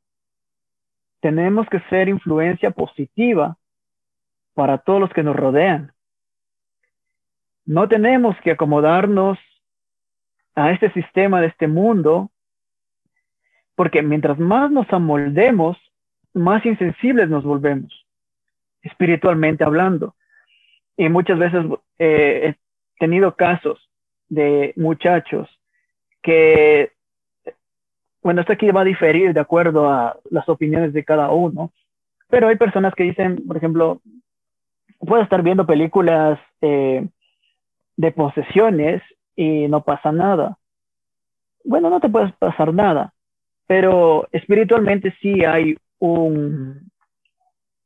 Tenemos 1.22 1.68
que 1.70 1.80
ser 1.90 2.10
influencia 2.10 2.70
positiva 2.70 3.58
para 4.54 4.78
todos 4.78 5.00
los 5.00 5.10
que 5.12 5.24
nos 5.24 5.36
rodean. 5.36 5.94
No 7.66 7.88
tenemos 7.88 8.36
que 8.42 8.52
acomodarnos 8.52 9.40
a 10.54 10.72
este 10.72 10.92
sistema 10.92 11.42
de 11.42 11.48
este 11.48 11.68
mundo, 11.68 12.30
porque 13.74 14.02
mientras 14.02 14.38
más 14.38 14.70
nos 14.70 14.92
amoldemos, 14.92 15.78
más 16.34 16.66
insensibles 16.66 17.30
nos 17.30 17.46
volvemos, 17.46 18.06
espiritualmente 18.82 19.64
hablando. 19.64 20.14
Y 20.98 21.08
muchas 21.08 21.40
veces 21.40 21.66
eh, 22.00 22.54
he 22.54 23.00
tenido 23.00 23.36
casos 23.36 23.90
de 24.28 24.74
muchachos 24.76 25.50
que, 26.22 26.95
bueno, 28.26 28.42
esto 28.42 28.54
aquí 28.54 28.72
va 28.72 28.82
a 28.82 28.86
diferir 28.86 29.36
de 29.36 29.40
acuerdo 29.40 29.88
a 29.88 30.18
las 30.32 30.50
opiniones 30.50 30.94
de 30.94 31.04
cada 31.04 31.30
uno, 31.30 31.72
pero 32.28 32.48
hay 32.48 32.56
personas 32.56 32.96
que 32.96 33.04
dicen, 33.04 33.46
por 33.46 33.56
ejemplo, 33.56 34.02
puedo 34.98 35.22
estar 35.22 35.44
viendo 35.44 35.68
películas 35.68 36.40
eh, 36.60 37.08
de 37.96 38.12
posesiones 38.12 39.04
y 39.36 39.68
no 39.68 39.84
pasa 39.84 40.12
nada. 40.12 40.58
Bueno, 41.64 41.92
no 41.92 42.00
te 42.00 42.10
puedes 42.10 42.34
pasar 42.38 42.74
nada, 42.74 43.14
pero 43.68 44.28
espiritualmente 44.32 45.14
sí 45.22 45.46
hay 45.46 45.78
un, 46.00 46.92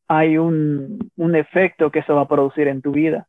hay 0.07 0.37
un, 0.37 1.11
un 1.17 1.35
efecto 1.35 1.91
que 1.91 1.99
eso 1.99 2.15
va 2.15 2.21
a 2.21 2.27
producir 2.29 2.69
en 2.69 2.81
tu 2.81 2.93
vida. 2.93 3.27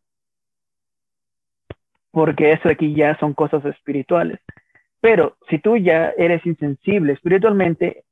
Porque 2.12 2.52
eso 2.52 2.69
aquí 2.69 2.95
ya 2.95 3.19
son 3.19 3.35
cosas 3.35 3.64
espirituales. 3.64 4.38
Pero 5.00 5.37
si 5.49 5.59
tú 5.59 5.76
ya 5.76 6.11
eres 6.16 6.45
insensible 6.45 7.14
espiritualmente, 7.14 8.04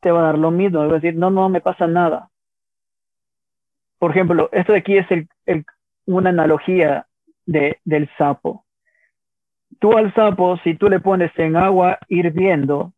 te 0.00 0.10
va 0.10 0.20
a 0.20 0.24
dar 0.24 0.38
lo 0.38 0.50
mismo. 0.50 0.80
Va 0.80 0.86
a 0.86 1.00
decir, 1.00 1.14
no, 1.14 1.30
no 1.30 1.48
me 1.48 1.60
pasa 1.60 1.86
nada. 1.86 2.30
Por 3.98 4.10
ejemplo, 4.10 4.48
esto 4.52 4.72
de 4.72 4.78
aquí 4.78 4.98
es 4.98 5.06
una 6.06 6.30
analogía 6.30 7.06
de, 7.46 7.78
del 7.84 8.10
sapo. 8.18 8.64
Tú 9.78 9.96
al 9.96 10.12
sapo, 10.14 10.58
si 10.58 10.74
tú 10.74 10.88
le 10.88 11.00
pones 11.00 11.30
en 11.38 11.56
agua 11.56 11.98
hirviendo, 12.08 12.92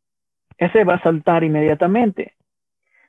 ese 0.56 0.84
va 0.84 0.94
a 0.94 1.02
saltar 1.02 1.44
inmediatamente. 1.44 2.34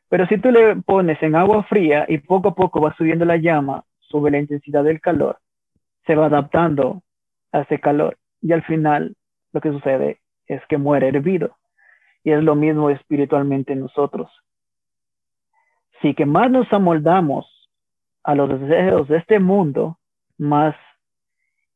Pero 0.09 0.25
si 0.27 0.37
tú 0.37 0.51
le 0.51 0.75
pones 0.77 1.21
en 1.21 1.35
agua 1.35 1.63
fría 1.63 2.05
y 2.07 2.17
poco 2.19 2.49
a 2.49 2.55
poco 2.55 2.81
va 2.81 2.95
subiendo 2.95 3.25
la 3.25 3.37
llama 3.37 3.83
sobre 3.99 4.31
la 4.31 4.39
intensidad 4.39 4.83
del 4.83 5.01
calor, 5.01 5.37
se 6.05 6.15
va 6.15 6.25
adaptando 6.25 7.03
a 7.51 7.61
ese 7.61 7.79
calor 7.79 8.17
y 8.41 8.51
al 8.51 8.63
final 8.63 9.15
lo 9.51 9.61
que 9.61 9.71
sucede 9.71 10.19
es 10.47 10.61
que 10.67 10.77
muere 10.77 11.09
hervido. 11.09 11.57
Y 12.23 12.31
es 12.31 12.43
lo 12.43 12.55
mismo 12.55 12.89
espiritualmente 12.89 13.75
nosotros. 13.75 14.31
Si 16.01 16.13
que 16.13 16.25
más 16.25 16.49
nos 16.51 16.71
amoldamos 16.71 17.45
a 18.23 18.35
los 18.35 18.59
deseos 18.59 19.07
de 19.07 19.17
este 19.17 19.39
mundo, 19.39 19.97
más 20.37 20.75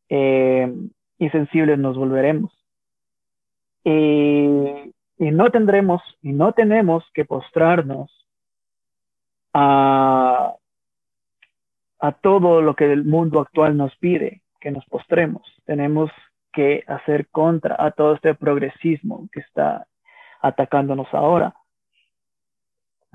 eh, 0.09 0.71
insensibles 1.17 1.79
nos 1.79 1.97
volveremos. 1.97 2.51
Y, 3.83 4.93
y, 5.17 5.31
no 5.31 5.49
tendremos 5.51 6.01
y 6.21 6.31
no 6.31 6.53
tenemos 6.53 7.03
que 7.13 7.25
postrarnos 7.25 8.09
a, 9.53 10.55
a 11.99 12.11
todo 12.13 12.61
lo 12.61 12.75
que 12.75 12.91
el 12.91 13.03
mundo 13.03 13.41
actual 13.41 13.75
nos 13.75 13.95
pide 13.97 14.41
que 14.61 14.71
nos 14.71 14.85
postremos. 14.85 15.41
Tenemos 15.65 16.09
que 16.53 16.83
hacer 16.87 17.27
contra 17.29 17.75
a 17.77 17.91
todo 17.91 18.15
este 18.15 18.35
progresismo 18.35 19.27
que 19.31 19.41
está 19.41 19.87
atacándonos 20.41 21.13
ahora. 21.13 21.55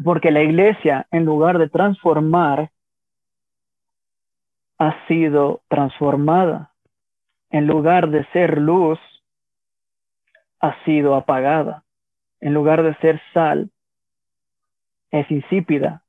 Porque 0.05 0.31
la 0.31 0.43
iglesia, 0.43 1.07
en 1.11 1.25
lugar 1.25 1.59
de 1.59 1.69
transformar, 1.69 2.71
ha 4.79 5.07
sido 5.07 5.63
transformada 5.69 6.73
en 7.51 7.67
lugar 7.67 8.11
de 8.11 8.25
ser 8.27 8.59
luz, 8.59 8.99
ha 10.61 10.85
sido 10.85 11.15
apagada. 11.15 11.85
En 12.41 12.55
lugar 12.55 12.83
de 12.83 12.95
ser 12.97 13.21
sal, 13.33 13.71
es 15.11 15.31
insípida. 15.31 16.05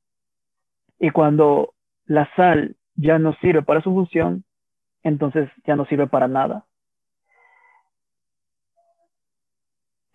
Y 0.98 1.10
cuando 1.10 1.74
la 2.04 2.28
sal 2.36 2.76
ya 2.94 3.18
no 3.18 3.32
sirve 3.34 3.62
para 3.62 3.80
su 3.80 3.92
función, 3.92 4.44
entonces 5.02 5.50
ya 5.64 5.76
no 5.76 5.86
sirve 5.86 6.06
para 6.06 6.28
nada. 6.28 6.66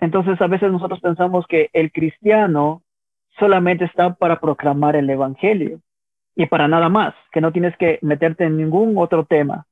Entonces 0.05 0.39
a 0.39 0.45
veces 0.45 0.71
nosotros 0.71 0.99
pensamos 0.99 1.47
que 1.47 1.71
el 1.73 1.91
cristiano 1.91 2.83
solamente 3.39 3.85
está 3.85 4.13
para 4.13 4.39
proclamar 4.39 4.95
el 4.95 5.09
Evangelio 5.09 5.81
y 6.35 6.45
para 6.45 6.67
nada 6.67 6.89
más, 6.89 7.15
que 7.31 7.41
no 7.41 7.51
tienes 7.51 7.75
que 7.77 7.97
meterte 8.03 8.43
en 8.43 8.55
ningún 8.55 8.95
otro 8.99 9.25
tema, 9.25 9.65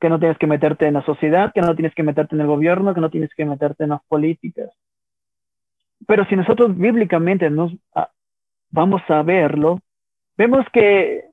que 0.00 0.08
no 0.08 0.18
tienes 0.18 0.38
que 0.38 0.46
meterte 0.46 0.86
en 0.86 0.94
la 0.94 1.04
sociedad, 1.04 1.52
que 1.52 1.60
no 1.60 1.74
tienes 1.74 1.94
que 1.94 2.02
meterte 2.02 2.34
en 2.34 2.40
el 2.40 2.46
gobierno, 2.46 2.94
que 2.94 3.00
no 3.02 3.10
tienes 3.10 3.34
que 3.34 3.44
meterte 3.44 3.84
en 3.84 3.90
las 3.90 4.02
políticas. 4.04 4.70
Pero 6.06 6.24
si 6.24 6.34
nosotros 6.34 6.74
bíblicamente 6.78 7.50
nos 7.50 7.74
ah, 7.94 8.08
vamos 8.70 9.02
a 9.08 9.22
verlo, 9.22 9.80
vemos 10.38 10.64
que 10.72 11.26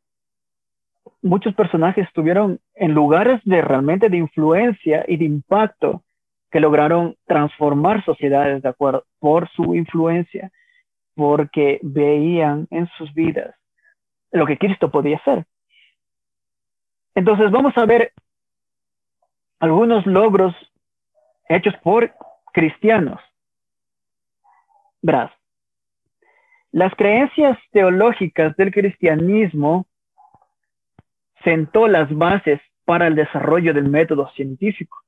muchos 1.21 1.55
personajes 1.55 2.05
estuvieron 2.05 2.59
en 2.75 2.93
lugares 2.93 3.39
de 3.45 3.61
realmente 3.61 4.09
de 4.09 4.17
influencia 4.17 5.05
y 5.07 5.15
de 5.15 5.23
impacto 5.23 6.03
que 6.53 6.59
lograron 6.59 7.17
transformar 7.25 8.05
sociedades 8.05 8.61
de 8.61 8.69
acuerdo 8.69 9.05
por 9.17 9.49
su 9.53 9.73
influencia, 9.73 10.51
porque 11.15 11.79
veían 11.81 12.67
en 12.69 12.87
sus 12.95 13.11
vidas 13.15 13.55
lo 14.31 14.45
que 14.45 14.59
Cristo 14.59 14.91
podía 14.91 15.17
hacer. 15.17 15.47
Entonces 17.15 17.49
vamos 17.49 17.75
a 17.75 17.87
ver 17.87 18.13
algunos 19.59 20.05
logros 20.05 20.53
hechos 21.49 21.73
por 21.81 22.13
cristianos. 22.53 23.19
Verás, 25.01 25.31
las 26.71 26.93
creencias 26.93 27.57
teológicas 27.71 28.55
del 28.57 28.71
cristianismo 28.71 29.87
sentó 31.43 31.87
las 31.87 32.15
bases 32.15 32.61
para 32.85 33.07
el 33.07 33.15
desarrollo 33.15 33.73
del 33.73 33.89
método 33.89 34.29
científico 34.35 35.02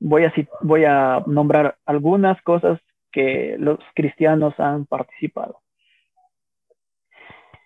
voy 0.00 0.24
a, 0.24 0.32
voy 0.62 0.84
a 0.84 1.22
nombrar 1.26 1.76
algunas 1.86 2.40
cosas 2.42 2.80
que 3.10 3.56
los 3.58 3.78
cristianos 3.94 4.58
han 4.58 4.86
participado. 4.86 5.60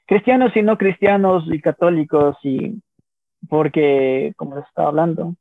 Cristianos 0.07 0.55
y 0.57 0.63
no 0.63 0.77
cristianos 0.77 1.45
y 1.47 1.61
católicos 1.61 2.37
y 2.43 2.83
porque, 3.49 4.33
como 4.37 4.57
les 4.57 4.67
estaba 4.67 4.89
hablando, 4.89 5.35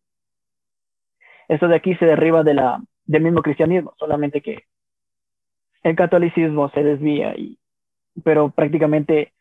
esto 1.47 1.67
de 1.67 1.75
aquí 1.75 1.95
se 1.95 2.05
derriba 2.05 2.43
de 2.43 2.53
la, 2.53 2.81
del 3.05 3.23
mismo 3.23 3.41
cristianismo, 3.41 3.93
solamente 3.97 4.41
que 4.41 4.63
el 5.83 5.95
catolicismo 5.95 6.69
se 6.69 6.83
desvía, 6.83 7.35
y, 7.35 7.59
pero 8.23 8.49
prácticamente 8.49 9.33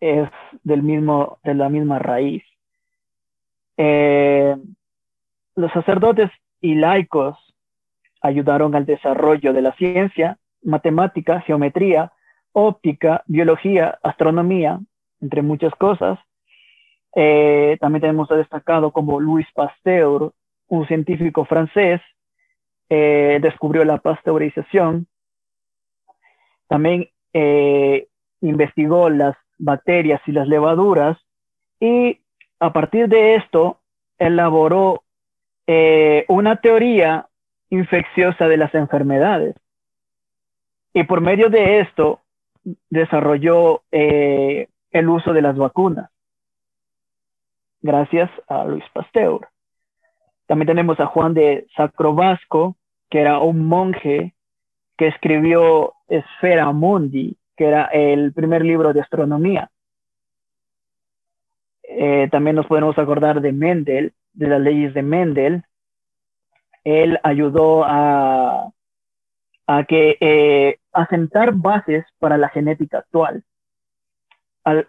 es 0.00 0.28
del 0.62 0.82
mismo, 0.82 1.38
de 1.44 1.54
la 1.54 1.68
misma 1.68 1.98
raíz. 1.98 2.42
Eh, 3.76 4.56
los 5.54 5.72
sacerdotes 5.72 6.30
y 6.60 6.74
laicos 6.74 7.38
ayudaron 8.20 8.74
al 8.74 8.86
desarrollo 8.86 9.52
de 9.52 9.62
la 9.62 9.72
ciencia, 9.72 10.38
matemática, 10.62 11.40
geometría, 11.40 12.12
óptica, 12.52 13.22
biología, 13.26 13.98
astronomía, 14.02 14.80
entre 15.20 15.42
muchas 15.42 15.74
cosas. 15.74 16.18
Eh, 17.14 17.76
también 17.80 18.00
tenemos 18.02 18.28
destacado 18.28 18.90
como 18.90 19.20
Louis 19.20 19.46
Pasteur, 19.54 20.32
un 20.68 20.86
científico 20.86 21.44
francés, 21.44 22.00
eh, 22.88 23.38
descubrió 23.40 23.84
la 23.84 23.98
pasteurización. 23.98 25.06
También 26.68 27.08
eh, 27.32 28.08
investigó 28.40 29.08
las 29.08 29.36
bacterias 29.58 30.20
y 30.26 30.32
las 30.32 30.48
levaduras 30.48 31.18
y 31.80 32.20
a 32.60 32.72
partir 32.72 33.08
de 33.08 33.36
esto 33.36 33.80
elaboró 34.18 35.02
eh, 35.66 36.24
una 36.28 36.56
teoría 36.56 37.26
infecciosa 37.70 38.48
de 38.48 38.56
las 38.56 38.74
enfermedades. 38.74 39.56
Y 40.92 41.04
por 41.04 41.20
medio 41.20 41.50
de 41.50 41.80
esto 41.80 42.20
desarrolló 42.88 43.82
eh, 43.92 44.68
el 44.90 45.08
uso 45.08 45.32
de 45.32 45.42
las 45.42 45.56
vacunas, 45.56 46.10
gracias 47.82 48.30
a 48.48 48.64
Luis 48.64 48.84
Pasteur. 48.92 49.48
También 50.46 50.68
tenemos 50.68 50.98
a 51.00 51.06
Juan 51.06 51.34
de 51.34 51.66
Sacrobasco, 51.76 52.76
que 53.10 53.20
era 53.20 53.40
un 53.40 53.66
monje 53.66 54.34
que 54.96 55.08
escribió 55.08 55.94
Esfera 56.08 56.72
Mundi, 56.72 57.36
que 57.56 57.66
era 57.66 57.86
el 57.86 58.32
primer 58.32 58.64
libro 58.64 58.92
de 58.92 59.00
astronomía. 59.00 59.70
Eh, 61.82 62.28
también 62.30 62.56
nos 62.56 62.66
podemos 62.66 62.96
acordar 62.98 63.40
de 63.40 63.52
Mendel, 63.52 64.12
de 64.36 64.48
las 64.48 64.60
leyes 64.60 64.94
de 64.94 65.02
Mendel, 65.02 65.64
él 66.84 67.18
ayudó 67.24 67.84
a, 67.84 68.70
a 69.66 69.84
que 69.84 70.16
eh, 70.20 70.78
asentar 70.92 71.52
bases 71.52 72.04
para 72.18 72.38
la 72.38 72.48
genética 72.48 72.98
actual. 72.98 73.42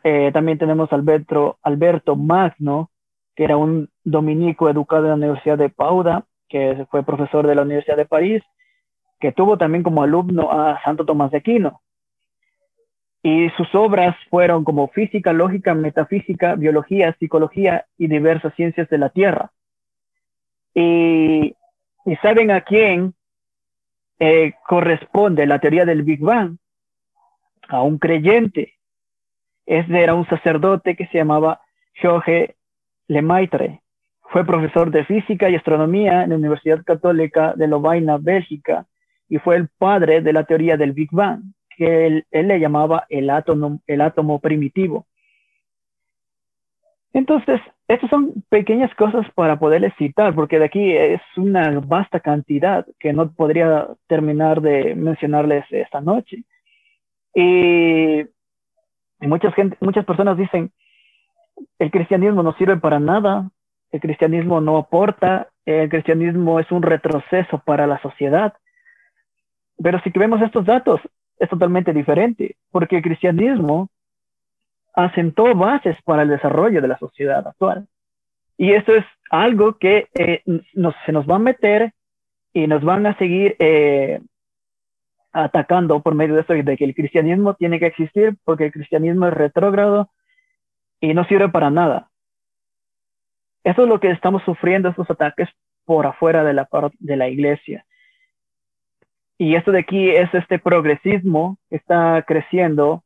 Eh, 0.04 0.32
también 0.34 0.58
tenemos 0.58 0.92
Alberto, 0.92 1.58
Alberto 1.64 2.16
Magno, 2.16 2.92
que 3.36 3.44
era 3.44 3.58
un 3.58 3.90
dominico 4.04 4.70
educado 4.70 5.04
en 5.04 5.10
la 5.10 5.16
Universidad 5.16 5.58
de 5.58 5.70
Pauda, 5.70 6.26
que 6.50 6.86
fue 6.90 7.04
profesor 7.04 7.46
de 7.48 7.56
la 7.56 7.62
Universidad 7.62 7.98
de 7.98 8.06
París, 8.06 8.44
que 9.20 9.32
tuvo 9.32 9.58
también 9.58 9.84
como 9.84 10.04
alumno 10.04 10.52
a 10.52 10.82
Santo 10.84 11.06
Tomás 11.06 11.32
de 11.32 11.38
Aquino. 11.38 11.82
Y 13.24 13.50
sus 13.52 13.74
obras 13.74 14.16
fueron 14.30 14.64
como 14.64 14.88
física, 14.90 15.34
lógica, 15.34 15.74
metafísica, 15.74 16.56
biología, 16.56 17.16
psicología 17.20 17.86
y 17.98 18.08
diversas 18.08 18.54
ciencias 18.56 18.88
de 18.90 18.98
la 18.98 19.10
Tierra. 19.10 19.52
Y, 20.74 21.56
saben 22.22 22.52
a 22.52 22.62
quién 22.62 23.16
eh, 24.20 24.54
corresponde 24.68 25.46
la 25.46 25.60
teoría 25.60 25.86
del 25.86 26.04
Big 26.04 26.22
Bang? 26.22 26.58
A 27.68 27.82
un 27.82 27.98
creyente. 27.98 28.76
Este 29.66 30.02
era 30.02 30.14
un 30.14 30.26
sacerdote 30.28 30.96
que 30.96 31.08
se 31.08 31.18
llamaba 31.18 31.62
Jorge 32.02 32.56
Lemaitre. 33.08 33.82
Fue 34.30 34.46
profesor 34.46 34.92
de 34.92 35.04
física 35.06 35.50
y 35.50 35.56
astronomía 35.56 36.24
en 36.24 36.30
la 36.30 36.36
Universidad 36.36 36.84
Católica 36.86 37.54
de 37.56 37.68
Lovaina, 37.68 38.18
Bélgica, 38.18 38.86
y 39.28 39.40
fue 39.40 39.58
el 39.58 39.68
padre 39.68 40.22
de 40.22 40.32
la 40.32 40.46
teoría 40.46 40.78
del 40.78 40.94
Big 40.94 41.10
Bang 41.12 41.42
que 41.78 42.08
él, 42.08 42.26
le 42.32 42.60
llamaba 42.60 43.06
el 43.10 43.30
átomo, 43.30 43.80
el 43.88 44.02
átomo 44.02 44.40
primitivo. 44.40 45.06
Entonces, 47.14 47.62
estas 47.88 48.10
son 48.10 48.44
pequeñas 48.50 48.94
cosas 48.96 49.26
para 49.34 49.58
poderles 49.58 49.94
citar, 49.98 50.36
porque 50.36 50.60
de 50.60 50.66
aquí 50.66 50.92
es 50.92 51.22
una 51.38 51.80
vasta 51.80 52.20
cantidad 52.20 52.86
que 53.00 53.14
no 53.14 53.32
podría 53.32 53.88
terminar 54.08 54.62
de 54.62 54.94
mencionarles 54.96 55.66
esta 55.72 56.02
noche. 56.02 56.44
Y 57.34 58.26
muchas, 59.22 59.54
gente, 59.54 59.78
muchas 59.80 60.06
personas 60.06 60.38
dicen, 60.38 60.72
el 61.80 61.92
cristianismo 61.92 62.44
no 62.44 62.54
sirve 62.54 62.78
para 62.78 63.00
nada, 63.00 63.50
el 63.92 64.02
cristianismo 64.02 64.60
no 64.60 64.78
aporta, 64.78 65.48
el 65.66 65.90
cristianismo 65.90 66.60
es 66.60 66.72
un 66.72 66.82
retroceso 66.82 67.60
para 67.66 67.88
la 67.88 68.02
sociedad. 68.02 68.54
Pero 69.82 70.00
si 70.02 70.10
vemos 70.10 70.42
estos 70.42 70.66
datos, 70.66 71.00
es 71.40 71.50
totalmente 71.50 71.94
diferente, 71.94 72.56
porque 72.72 72.98
el 72.98 73.04
cristianismo 73.04 73.90
asentó 74.94 75.54
bases 75.56 75.96
para 76.04 76.24
el 76.24 76.30
desarrollo 76.30 76.82
de 76.82 76.88
la 76.88 76.98
sociedad 76.98 77.48
actual. 77.48 77.88
Y 78.58 78.72
esto 78.74 78.94
es 78.96 79.06
algo 79.30 79.78
que 79.78 80.08
eh, 80.16 80.42
se 80.44 81.12
nos 81.12 81.30
va 81.30 81.36
a 81.36 81.40
meter 81.40 81.94
y 82.54 82.66
nos 82.66 82.84
van 82.84 83.06
a 83.06 83.16
seguir 83.18 83.56
eh, 83.60 84.20
atacando 85.32 86.02
por 86.02 86.16
medio 86.16 86.34
de 86.34 86.42
esto, 86.42 86.54
de 86.54 86.78
que 86.78 86.86
el 86.86 86.96
cristianismo 86.96 87.54
tiene 87.54 87.80
que 87.80 87.86
existir 87.86 88.36
porque 88.44 88.66
el 88.66 88.72
cristianismo 88.72 89.28
es 89.28 89.34
retrógrado 89.34 90.10
y 91.00 91.14
no 91.14 91.24
sirve 91.26 91.50
para 91.50 91.70
nada. 91.70 92.10
Eso 93.64 93.84
es 93.84 93.90
lo 93.90 94.00
que 94.00 94.10
estamos 94.10 94.42
sufriendo, 94.44 94.90
estos 94.90 95.10
ataques 95.12 95.50
por 95.86 96.08
afuera 96.08 96.44
de 96.44 96.54
la, 96.54 96.68
de 97.00 97.18
la 97.18 97.30
iglesia. 97.30 97.86
Y 99.38 99.56
esto 99.56 99.72
de 99.72 99.80
aquí 99.80 100.10
es 100.10 100.34
este 100.34 100.58
progresismo 100.58 101.58
que 101.70 101.76
está 101.76 102.24
creciendo 102.28 103.04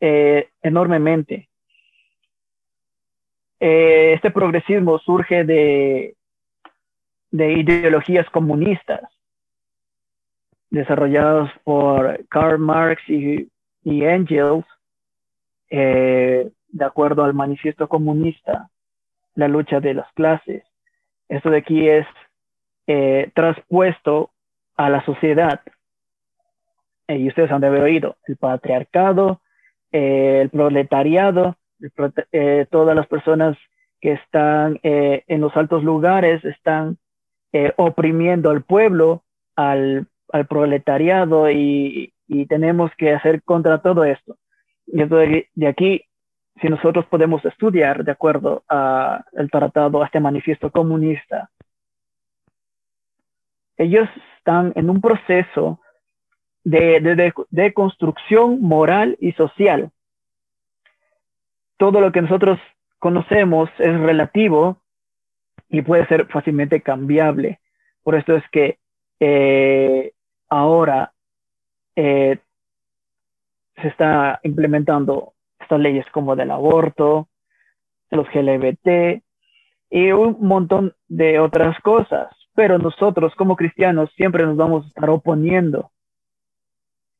eh, 0.00 0.50
enormemente. 0.62 1.48
Eh, 3.60 4.12
este 4.14 4.30
progresismo 4.30 4.98
surge 4.98 5.44
de, 5.44 6.16
de 7.30 7.52
ideologías 7.52 8.28
comunistas 8.30 9.02
desarrolladas 10.70 11.50
por 11.64 12.26
Karl 12.28 12.58
Marx 12.58 13.02
y, 13.08 13.48
y 13.82 14.04
Engels, 14.04 14.66
eh, 15.70 16.50
de 16.68 16.84
acuerdo 16.84 17.24
al 17.24 17.34
manifiesto 17.34 17.88
comunista, 17.88 18.68
la 19.34 19.48
lucha 19.48 19.80
de 19.80 19.94
las 19.94 20.12
clases. 20.12 20.64
Esto 21.28 21.50
de 21.50 21.58
aquí 21.58 21.88
es 21.88 22.06
traspuesto 23.34 24.30
a 24.78 24.88
la 24.88 25.04
sociedad. 25.04 25.60
Eh, 27.08 27.18
y 27.18 27.28
ustedes 27.28 27.50
han 27.50 27.60
de 27.60 27.66
haber 27.66 27.82
oído, 27.82 28.16
el 28.26 28.36
patriarcado, 28.36 29.42
eh, 29.92 30.40
el 30.42 30.50
proletariado, 30.50 31.56
eh, 32.32 32.66
todas 32.70 32.96
las 32.96 33.06
personas 33.06 33.58
que 34.00 34.12
están 34.12 34.78
en 34.82 35.40
los 35.40 35.56
altos 35.56 35.82
lugares 35.82 36.44
están 36.44 36.98
oprimiendo 37.76 38.50
al 38.50 38.62
pueblo, 38.62 39.24
al, 39.56 40.06
al 40.32 40.46
proletariado 40.46 41.50
y, 41.50 42.12
y, 42.28 42.46
tenemos 42.46 42.92
que 42.96 43.12
hacer 43.12 43.42
contra 43.42 43.78
todo 43.78 44.04
esto. 44.04 44.36
Y 44.86 45.02
entonces 45.02 45.46
de 45.54 45.66
aquí, 45.66 46.02
si 46.60 46.68
nosotros 46.68 47.06
podemos 47.06 47.44
estudiar 47.44 48.04
de 48.04 48.12
acuerdo 48.12 48.62
al 48.68 49.50
tratado, 49.50 50.00
a 50.00 50.06
este 50.06 50.20
manifiesto 50.20 50.70
comunista, 50.70 51.50
ellos 53.78 54.08
están 54.36 54.72
en 54.76 54.90
un 54.90 55.00
proceso 55.00 55.80
de, 56.64 57.00
de, 57.00 57.32
de, 57.48 57.72
construcción 57.72 58.60
moral 58.60 59.16
y 59.20 59.32
social. 59.32 59.90
Todo 61.78 62.00
lo 62.00 62.12
que 62.12 62.20
nosotros 62.20 62.58
conocemos 62.98 63.70
es 63.78 63.98
relativo 64.00 64.82
y 65.68 65.82
puede 65.82 66.06
ser 66.06 66.26
fácilmente 66.26 66.82
cambiable. 66.82 67.60
Por 68.02 68.16
esto 68.16 68.36
es 68.36 68.44
que 68.50 68.78
eh, 69.20 70.12
ahora 70.48 71.12
eh, 71.94 72.38
se 73.76 73.88
está 73.88 74.40
implementando 74.42 75.34
estas 75.60 75.80
leyes 75.80 76.06
como 76.10 76.34
del 76.36 76.50
aborto, 76.50 77.28
los 78.10 78.26
LGBT 78.34 79.22
y 79.90 80.12
un 80.12 80.36
montón 80.40 80.94
de 81.08 81.38
otras 81.38 81.78
cosas. 81.80 82.28
Pero 82.58 82.76
nosotros 82.76 83.36
como 83.36 83.54
cristianos 83.54 84.10
siempre 84.16 84.44
nos 84.44 84.56
vamos 84.56 84.84
a 84.84 84.88
estar 84.88 85.08
oponiendo. 85.10 85.92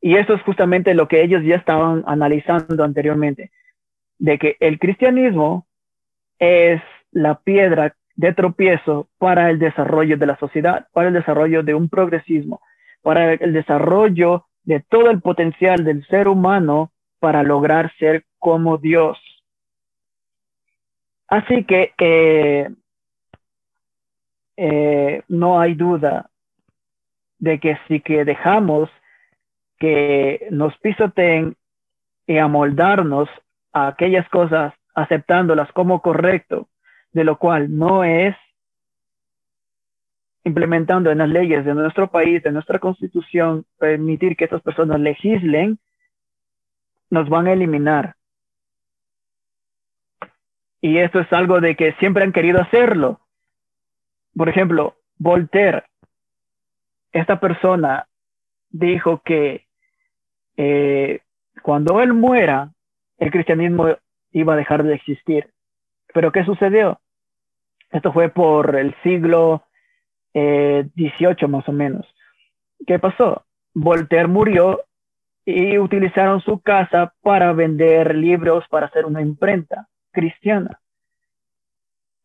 Y 0.00 0.16
eso 0.16 0.34
es 0.34 0.42
justamente 0.42 0.94
lo 0.94 1.06
que 1.06 1.22
ellos 1.22 1.44
ya 1.44 1.54
estaban 1.54 2.02
analizando 2.08 2.82
anteriormente, 2.82 3.52
de 4.18 4.36
que 4.36 4.56
el 4.58 4.80
cristianismo 4.80 5.64
es 6.40 6.82
la 7.12 7.38
piedra 7.38 7.94
de 8.16 8.34
tropiezo 8.34 9.06
para 9.18 9.48
el 9.50 9.60
desarrollo 9.60 10.16
de 10.16 10.26
la 10.26 10.36
sociedad, 10.38 10.88
para 10.92 11.06
el 11.06 11.14
desarrollo 11.14 11.62
de 11.62 11.74
un 11.74 11.88
progresismo, 11.88 12.60
para 13.02 13.34
el 13.34 13.52
desarrollo 13.52 14.46
de 14.64 14.80
todo 14.80 15.08
el 15.08 15.20
potencial 15.20 15.84
del 15.84 16.04
ser 16.08 16.26
humano 16.26 16.90
para 17.20 17.44
lograr 17.44 17.92
ser 18.00 18.24
como 18.40 18.76
Dios. 18.76 19.16
Así 21.28 21.62
que 21.62 21.92
eh, 21.96 22.70
eh, 24.60 25.22
no 25.28 25.60
hay 25.60 25.74
duda 25.74 26.30
de 27.38 27.60
que 27.60 27.78
si 27.86 28.00
que 28.00 28.24
dejamos 28.24 28.90
que 29.78 30.48
nos 30.50 30.76
pisoteen 30.78 31.56
y 32.26 32.38
amoldarnos 32.38 33.28
a 33.72 33.86
aquellas 33.86 34.28
cosas 34.30 34.74
aceptándolas 34.96 35.70
como 35.70 36.02
correcto, 36.02 36.68
de 37.12 37.22
lo 37.22 37.38
cual 37.38 37.78
no 37.78 38.02
es 38.02 38.34
implementando 40.42 41.12
en 41.12 41.18
las 41.18 41.28
leyes 41.28 41.64
de 41.64 41.74
nuestro 41.74 42.10
país, 42.10 42.42
de 42.42 42.50
nuestra 42.50 42.80
constitución, 42.80 43.64
permitir 43.78 44.36
que 44.36 44.46
estas 44.46 44.62
personas 44.62 44.98
legislen, 44.98 45.78
nos 47.10 47.28
van 47.28 47.46
a 47.46 47.52
eliminar. 47.52 48.16
Y 50.80 50.98
esto 50.98 51.20
es 51.20 51.32
algo 51.32 51.60
de 51.60 51.76
que 51.76 51.92
siempre 52.00 52.24
han 52.24 52.32
querido 52.32 52.60
hacerlo. 52.60 53.20
Por 54.36 54.48
ejemplo, 54.48 54.96
Voltaire, 55.18 55.84
esta 57.12 57.40
persona 57.40 58.06
dijo 58.70 59.22
que 59.24 59.66
eh, 60.56 61.20
cuando 61.62 62.00
él 62.00 62.12
muera, 62.12 62.72
el 63.18 63.30
cristianismo 63.30 63.96
iba 64.32 64.52
a 64.52 64.56
dejar 64.56 64.84
de 64.84 64.94
existir. 64.94 65.50
Pero 66.12 66.32
¿qué 66.32 66.44
sucedió? 66.44 67.00
Esto 67.90 68.12
fue 68.12 68.28
por 68.28 68.76
el 68.76 68.94
siglo 69.02 69.64
XVIII 70.32 71.36
eh, 71.40 71.48
más 71.48 71.68
o 71.68 71.72
menos. 71.72 72.06
¿Qué 72.86 72.98
pasó? 72.98 73.44
Voltaire 73.74 74.28
murió 74.28 74.82
y 75.44 75.78
utilizaron 75.78 76.40
su 76.40 76.60
casa 76.60 77.14
para 77.22 77.52
vender 77.52 78.14
libros 78.14 78.64
para 78.68 78.86
hacer 78.86 79.06
una 79.06 79.22
imprenta 79.22 79.88
cristiana. 80.12 80.80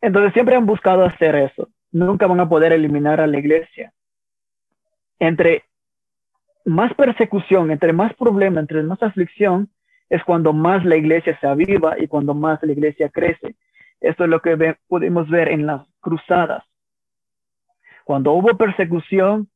Entonces 0.02 0.34
siempre 0.34 0.56
han 0.56 0.66
buscado 0.66 1.06
hacer 1.06 1.36
eso. 1.36 1.70
Nunca 1.94 2.28
van 2.28 2.42
a 2.42 2.50
poder 2.50 2.74
eliminar 2.74 3.22
a 3.22 3.28
la 3.28 3.40
iglesia. 3.40 3.94
Entre 5.20 5.64
más 6.66 6.94
persecución, 6.96 7.72
entre 7.72 7.94
más 7.94 8.14
problema, 8.16 8.60
entre 8.60 8.84
más 8.84 9.02
aflicción, 9.02 9.70
es 10.10 10.24
cuando 10.24 10.54
más 10.54 10.84
la 10.84 10.98
iglesia 10.98 11.38
se 11.40 11.48
aviva 11.48 11.96
y 12.00 12.08
cuando 12.08 12.34
más 12.34 12.62
la 12.64 12.72
iglesia 12.72 13.10
crece. 13.10 13.56
Esto 14.02 14.24
es 14.24 14.30
lo 14.30 14.42
que 14.42 14.76
pudimos 14.88 15.30
ver 15.30 15.50
en 15.50 15.66
las 15.66 15.88
cruzadas. 16.02 16.64
Cuando 18.04 18.34
hubo 18.34 18.58
persecución, 18.58 19.48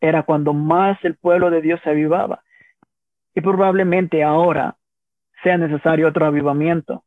era 0.00 0.22
cuando 0.22 0.52
más 0.52 0.98
el 1.04 1.16
pueblo 1.16 1.50
de 1.50 1.60
Dios 1.60 1.80
se 1.82 1.90
avivaba. 1.90 2.42
Y 3.34 3.40
probablemente 3.40 4.22
ahora 4.22 4.76
sea 5.42 5.58
necesario 5.58 6.08
otro 6.08 6.24
avivamiento. 6.24 7.04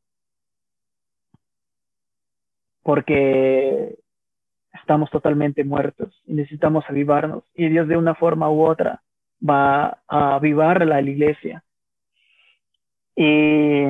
Porque 2.84 3.98
estamos 4.80 5.10
totalmente 5.10 5.64
muertos 5.64 6.22
y 6.26 6.34
necesitamos 6.34 6.86
avivarnos. 6.88 7.44
Y 7.54 7.70
Dios 7.70 7.88
de 7.88 7.98
una 7.98 8.16
forma 8.16 8.50
u 8.50 8.66
otra 8.66 9.02
va 9.48 10.00
a 10.08 10.36
avivar 10.36 10.86
la 10.86 11.02
iglesia. 11.02 11.64
Y, 13.16 13.88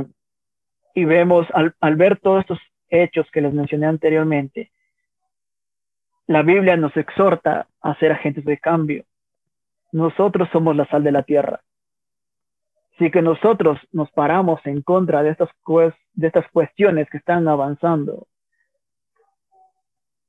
y 0.94 1.06
vemos, 1.06 1.48
al, 1.54 1.76
al 1.80 1.96
ver 1.96 2.20
todos 2.20 2.42
estos 2.42 2.60
hechos 2.90 3.28
que 3.32 3.42
les 3.42 3.54
mencioné 3.54 3.88
anteriormente, 3.88 4.72
la 6.28 6.42
Biblia 6.42 6.76
nos 6.76 6.96
exhorta 6.98 7.68
a 7.82 7.96
ser 7.96 8.12
agentes 8.12 8.46
de 8.46 8.58
cambio. 8.58 9.06
Nosotros 9.92 10.50
somos 10.52 10.76
la 10.76 10.88
sal 10.88 11.04
de 11.04 11.12
la 11.12 11.24
tierra. 11.24 11.62
Si 12.98 13.12
que 13.12 13.22
nosotros 13.22 13.80
nos 13.92 14.10
paramos 14.12 14.60
en 14.66 14.82
contra 14.82 15.22
de 15.22 15.32
estas, 15.32 15.50
de 16.14 16.28
estas 16.28 16.50
cuestiones 16.52 17.10
que 17.10 17.18
están 17.18 17.48
avanzando, 17.48 18.28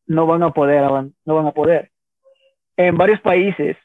no 0.07 0.27
van 0.27 0.43
a 0.43 0.51
poder, 0.51 0.83
no 1.25 1.35
van 1.35 1.47
a 1.47 1.53
poder. 1.53 1.91
En 2.77 2.97
varios 2.97 3.21
países 3.21 3.77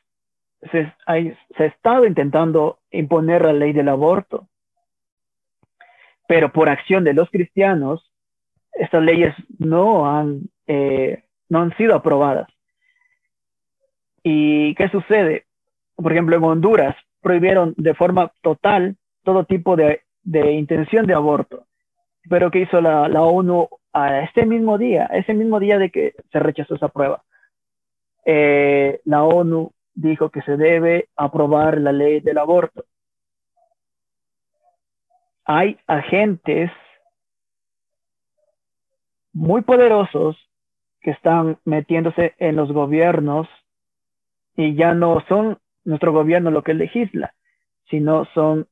se, 0.71 0.93
ha 1.05 1.17
estado 1.65 2.05
intentando 2.05 2.79
imponer 2.91 3.43
la 3.43 3.53
ley 3.53 3.73
del 3.73 3.89
aborto 3.89 4.47
pero 6.31 6.49
por 6.49 6.69
acción 6.69 7.03
de 7.03 7.13
los 7.13 7.29
cristianos, 7.29 8.09
estas 8.71 9.03
leyes 9.03 9.35
no 9.59 10.09
han, 10.09 10.43
eh, 10.65 11.25
no 11.49 11.59
han 11.59 11.75
sido 11.75 11.93
aprobadas. 11.93 12.47
¿Y 14.23 14.73
qué 14.75 14.87
sucede? 14.87 15.43
Por 15.93 16.13
ejemplo, 16.13 16.37
en 16.37 16.43
Honduras 16.45 16.95
prohibieron 17.19 17.73
de 17.75 17.93
forma 17.95 18.31
total 18.41 18.95
todo 19.25 19.43
tipo 19.43 19.75
de, 19.75 20.03
de 20.23 20.53
intención 20.53 21.05
de 21.05 21.15
aborto. 21.15 21.65
Pero 22.29 22.49
¿qué 22.49 22.59
hizo 22.59 22.79
la, 22.79 23.09
la, 23.09 23.23
ONU 23.23 23.67
a 23.93 24.21
este 24.21 24.45
mismo 24.45 24.77
día, 24.77 25.05
ese 25.07 25.33
mismo 25.33 25.59
día 25.59 25.77
de 25.77 25.91
que 25.91 26.13
se 26.31 26.39
rechazó 26.39 26.75
esa 26.75 26.89
prueba? 26.89 27.23
Eh, 28.25 29.01
la 29.05 29.23
ONU 29.23 29.71
dijo 29.93 30.29
que 30.29 30.41
se 30.43 30.57
debe 30.57 31.09
aprobar 31.15 31.79
la 31.79 31.91
ley 31.91 32.19
del 32.21 32.37
aborto 32.37 32.85
hay 35.45 35.77
agentes 35.87 36.71
muy 39.33 39.61
poderosos 39.61 40.37
que 41.01 41.11
están 41.11 41.57
metiéndose 41.65 42.35
en 42.37 42.55
los 42.55 42.71
gobiernos 42.71 43.47
y 44.55 44.75
ya 44.75 44.93
no 44.93 45.21
son 45.27 45.57
nuestro 45.83 46.13
gobierno 46.13 46.51
lo 46.51 46.63
que 46.63 46.73
legisla, 46.73 47.33
sino 47.89 48.25
son 48.33 48.67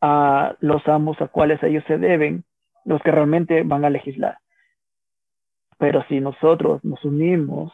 a 0.00 0.54
los 0.60 0.86
amos 0.88 1.20
a 1.20 1.28
cuales 1.28 1.62
ellos 1.62 1.84
se 1.86 1.98
deben 1.98 2.44
los 2.84 3.02
que 3.02 3.10
realmente 3.10 3.62
van 3.62 3.84
a 3.84 3.90
legislar. 3.90 4.38
Pero 5.80 6.04
si 6.08 6.20
nosotros 6.20 6.84
nos 6.84 7.02
unimos 7.04 7.72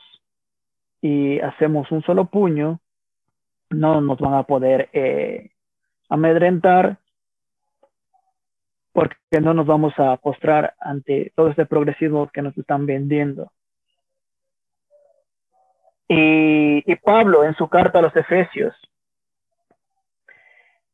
y 1.03 1.41
hacemos 1.41 1.91
un 1.91 2.03
solo 2.03 2.25
puño, 2.27 2.81
no 3.71 4.01
nos 4.01 4.19
van 4.19 4.35
a 4.35 4.45
poder 4.45 4.89
eh, 4.93 5.51
amedrentar 6.09 6.99
porque 8.93 9.41
no 9.43 9.53
nos 9.53 9.67
vamos 9.67 9.93
a 9.99 10.17
postrar 10.17 10.75
ante 10.81 11.33
todo 11.37 11.49
este 11.49 11.67
progresismo 11.67 12.29
que 12.29 12.41
nos 12.41 12.57
están 12.57 12.87
vendiendo. 12.87 13.53
Y, 16.09 16.83
Pablo 17.03 17.45
en 17.45 17.55
su 17.57 17.69
carta 17.69 17.99
a 17.99 18.03
los 18.03 18.17
Efesios 18.17 18.75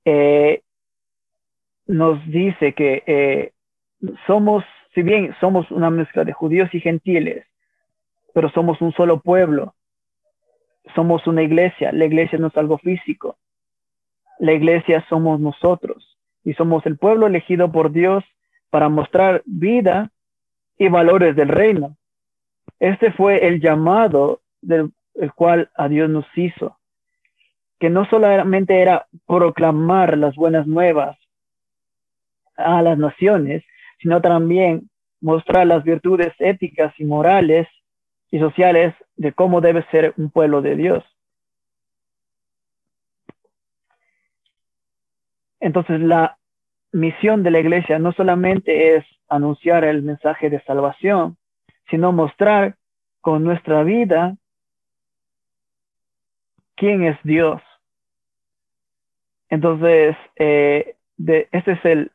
eh, 0.05 0.63
nos 1.87 2.27
dice 2.27 2.75
que 2.75 3.03
eh, 3.07 3.53
somos, 4.27 4.65
si 4.95 5.03
bien 5.03 5.35
somos 5.41 5.71
una 5.71 5.91
mezcla 5.91 6.25
de 6.25 6.33
judíos 6.33 6.73
y 6.75 6.81
gentiles, 6.81 7.47
pero 8.35 8.51
somos 8.51 8.81
un 8.81 8.93
solo 8.93 9.21
pueblo, 9.21 9.75
somos 10.95 11.27
una 11.27 11.43
iglesia, 11.43 11.93
la 11.93 12.05
iglesia 12.05 12.39
no 12.39 12.49
es 12.49 12.57
algo 12.57 12.79
físico, 12.79 13.37
la 14.39 14.53
iglesia 14.53 15.05
somos 15.09 15.41
nosotros 15.41 16.19
y 16.45 16.55
somos 16.55 16.85
el 16.87 16.99
pueblo 16.99 17.27
elegido 17.27 17.71
por 17.71 17.93
Dios 17.93 18.25
para 18.71 18.89
mostrar 18.89 19.43
vida 19.47 20.11
y 20.79 20.89
valores 20.89 21.37
del 21.37 21.49
reino. 21.49 21.97
Este 22.81 23.13
fue 23.13 23.47
el 23.47 23.61
llamado 23.61 24.41
del 24.61 24.93
cual 25.35 25.71
a 25.77 25.89
Dios 25.89 26.11
nos 26.11 26.27
hizo, 26.35 26.79
que 27.79 27.91
no 27.91 28.05
solamente 28.07 28.81
era 28.81 29.07
proclamar 29.27 30.19
las 30.19 30.35
buenas 30.35 30.67
nuevas 30.67 31.17
a 32.57 32.83
las 32.83 32.99
naciones, 32.99 33.65
sino 34.03 34.21
también 34.21 34.91
mostrar 35.21 35.67
las 35.67 35.85
virtudes 35.85 36.35
éticas 36.39 36.93
y 36.99 37.05
morales 37.05 37.69
y 38.31 38.39
sociales 38.39 38.95
de 39.17 39.33
cómo 39.33 39.61
debe 39.61 39.85
ser 39.91 40.13
un 40.17 40.31
pueblo 40.31 40.61
de 40.61 40.75
Dios. 40.75 41.05
Entonces 45.61 46.01
la 46.01 46.39
misión 46.91 47.43
de 47.43 47.53
la 47.53 47.61
iglesia 47.61 47.99
no 47.99 48.13
solamente 48.13 48.97
es 48.97 49.05
anunciar 49.29 49.85
el 49.85 50.03
mensaje 50.03 50.51
de 50.51 50.63
salvación, 50.65 51.37
sino 51.89 52.13
mostrar 52.13 52.77
con 53.21 53.45
nuestra 53.45 53.85
vida 53.85 54.37
quién 56.75 57.05
es 57.05 57.17
Dios. 57.23 57.63
Entonces, 59.49 60.17
eh, 60.37 60.97
de, 61.17 61.49
este 61.53 61.73
es 61.73 61.85
el, 61.85 62.12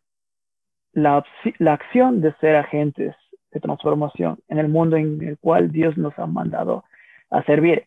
la, 0.97 1.23
la 1.59 1.73
acción 1.73 2.21
de 2.21 2.33
ser 2.41 2.55
agentes 2.55 3.15
de 3.51 3.59
transformación 3.59 4.39
en 4.47 4.57
el 4.57 4.67
mundo 4.67 4.97
en 4.97 5.21
el 5.21 5.37
cual 5.37 5.71
Dios 5.71 5.95
nos 5.95 6.17
ha 6.17 6.25
mandado 6.25 6.85
a 7.29 7.43
servir. 7.43 7.85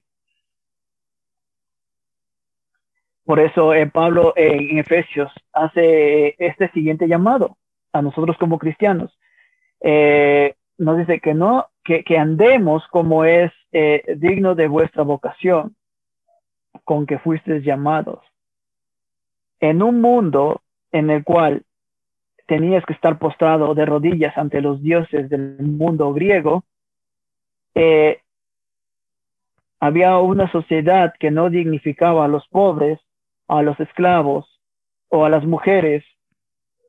Por 3.24 3.40
eso 3.40 3.74
eh, 3.74 3.88
Pablo 3.88 4.32
eh, 4.36 4.68
en 4.70 4.78
Efesios 4.78 5.32
hace 5.52 6.36
este 6.38 6.70
siguiente 6.70 7.08
llamado 7.08 7.56
a 7.92 8.00
nosotros 8.00 8.36
como 8.38 8.58
cristianos. 8.58 9.18
Eh, 9.80 10.54
nos 10.78 10.96
dice 10.96 11.18
que 11.18 11.34
no, 11.34 11.66
que, 11.82 12.04
que 12.04 12.16
andemos 12.16 12.86
como 12.92 13.24
es 13.24 13.50
digno 14.16 14.54
de 14.54 14.66
vuestra 14.66 15.02
vocación, 15.02 15.76
con 16.84 17.06
que 17.06 17.18
fuisteis 17.18 17.64
llamados. 17.64 18.20
En 19.60 19.82
un 19.82 20.00
mundo 20.00 20.62
en 20.92 21.10
el 21.10 21.22
cual 21.22 21.64
tenías 22.50 22.84
que 22.84 22.94
estar 22.94 23.16
postrado 23.16 23.76
de 23.76 23.86
rodillas 23.86 24.36
ante 24.36 24.60
los 24.60 24.82
dioses 24.82 25.30
del 25.30 25.56
mundo 25.62 26.12
griego, 26.12 26.64
había 29.78 30.18
una 30.18 30.50
sociedad 30.50 31.14
que 31.20 31.30
no 31.30 31.48
dignificaba 31.48 32.24
a 32.24 32.28
los 32.28 32.46
pobres 32.48 32.98
a 33.50 33.62
los 33.62 33.78
esclavos 33.80 34.60
o 35.08 35.24
a 35.24 35.28
las 35.28 35.44
mujeres, 35.44 36.04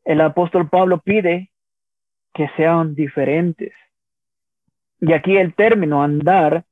el 0.06 0.22
apóstol 0.22 0.70
Pablo 0.70 1.00
pide 1.00 1.50
que 2.34 2.48
sean 2.56 2.94
diferentes. 2.94 3.74
Y 5.00 5.14
aquí 5.14 5.38
el 5.38 5.56
término 5.56 6.04
andar 6.04 6.64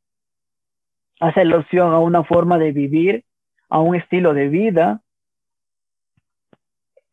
hace 1.19 1.41
alusión 1.41 1.91
a 1.91 1.99
una 1.99 2.23
forma 2.23 2.59
de 2.59 2.71
vivir, 2.71 3.25
a 3.67 3.79
un 3.79 3.95
estilo 3.95 4.35
de 4.35 4.47
vida. 4.47 5.01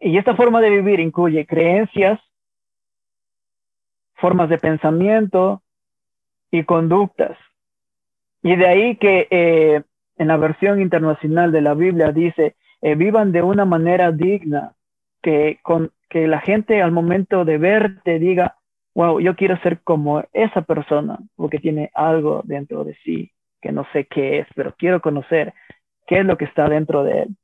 Y 0.01 0.19
esta 0.19 0.37
forma 0.37 0.61
de 0.61 0.71
vivir 0.71 1.01
incluye 1.01 1.47
creencias, 1.47 2.21
formas 4.15 4.49
de 4.49 4.59
pensamiento 4.59 5.63
y 6.51 6.65
conductas. 6.65 7.37
Y 8.43 8.57
de 8.57 8.67
ahí 8.67 8.97
que 8.97 9.27
eh, 9.31 9.83
en 10.19 10.29
la 10.29 10.37
versión 10.37 10.81
internacional 10.81 11.53
de 11.53 11.61
la 11.63 11.75
Biblia 11.75 12.13
dice, 12.13 12.57
eh, 12.83 12.95
vivan 12.95 13.33
de 13.33 13.43
una 13.43 13.65
manera 13.65 14.13
digna, 14.13 14.73
que, 15.23 15.59
que 16.09 16.29
la 16.29 16.41
gente 16.41 16.83
al 16.83 16.93
momento 16.93 17.45
de 17.45 17.59
verte 17.59 18.19
diga, 18.19 18.57
wow, 18.95 19.21
yo 19.21 19.35
quiero 19.35 19.59
ser 19.59 19.81
como 19.83 20.23
esa 20.33 20.63
persona, 20.63 21.19
porque 21.35 21.59
tiene 21.59 21.91
algo 21.95 22.43
dentro 22.45 22.85
de 22.85 22.95
sí, 23.05 23.33
que 23.61 23.73
no 23.73 23.87
sé 23.93 24.07
qué 24.07 24.39
es, 24.39 24.47
pero 24.55 24.75
quiero 24.79 25.01
conocer 25.01 25.53
qué 26.07 26.21
es 26.21 26.25
lo 26.25 26.39
que 26.39 26.45
está 26.45 26.69
dentro 26.69 27.03
de 27.03 27.23
él. 27.23 27.37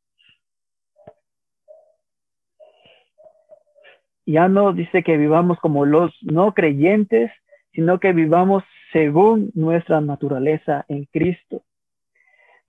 Ya 4.27 4.49
no 4.49 4.73
dice 4.73 5.03
que 5.03 5.17
vivamos 5.17 5.59
como 5.61 5.85
los 5.85 6.13
no 6.23 6.53
creyentes, 6.55 7.31
sino 7.73 7.99
que 7.99 8.13
vivamos 8.13 8.63
según 8.93 9.51
nuestra 9.55 10.01
naturaleza 10.01 10.85
en 10.89 11.07
Cristo. 11.07 11.63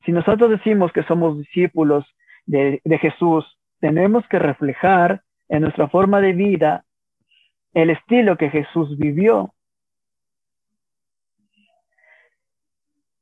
Si 0.06 0.12
nosotros 0.12 0.50
decimos 0.50 0.92
que 0.92 1.04
somos 1.04 1.38
discípulos 1.38 2.06
de, 2.46 2.82
Jesús, 3.00 3.46
tenemos 3.80 4.28
que 4.28 4.40
reflejar 4.40 5.22
en 5.50 5.62
nuestra 5.62 5.88
forma 5.88 6.22
de 6.22 6.34
vida 6.34 6.86
el 7.74 7.90
estilo 7.90 8.38
que 8.38 8.50
Jesús 8.50 8.98
vivió. 8.98 9.54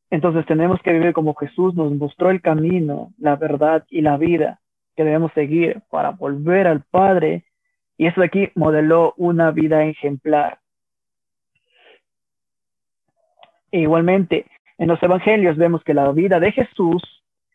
Entonces 0.10 0.46
tenemos 0.46 0.82
que 0.82 0.91
vivir 0.91 1.13
como 1.13 1.36
Jesús 1.36 1.74
nos 1.74 1.94
mostró 1.94 2.32
el 2.32 2.41
camino, 2.41 3.13
la 3.17 3.36
verdad 3.38 3.86
y 3.89 4.02
la 4.02 4.17
vida 4.17 4.60
que 4.96 5.04
debemos 5.04 5.32
seguir 5.34 5.82
para 5.89 6.12
volver 6.12 6.67
al 6.67 6.84
Padre. 6.84 7.46
Y 8.02 8.08
eso 8.08 8.22
de 8.22 8.26
aquí 8.26 8.50
modeló 8.56 9.14
una 9.16 9.52
vida 9.52 9.84
ejemplar. 9.84 10.58
E 13.72 13.82
igualmente, 13.82 14.48
en 14.80 14.88
los 14.88 15.04
evangelios 15.04 15.56
vemos 15.56 15.84
que 15.84 15.94
la 15.94 16.12
vida 16.12 16.40
de 16.40 16.52
Jesús 16.52 17.04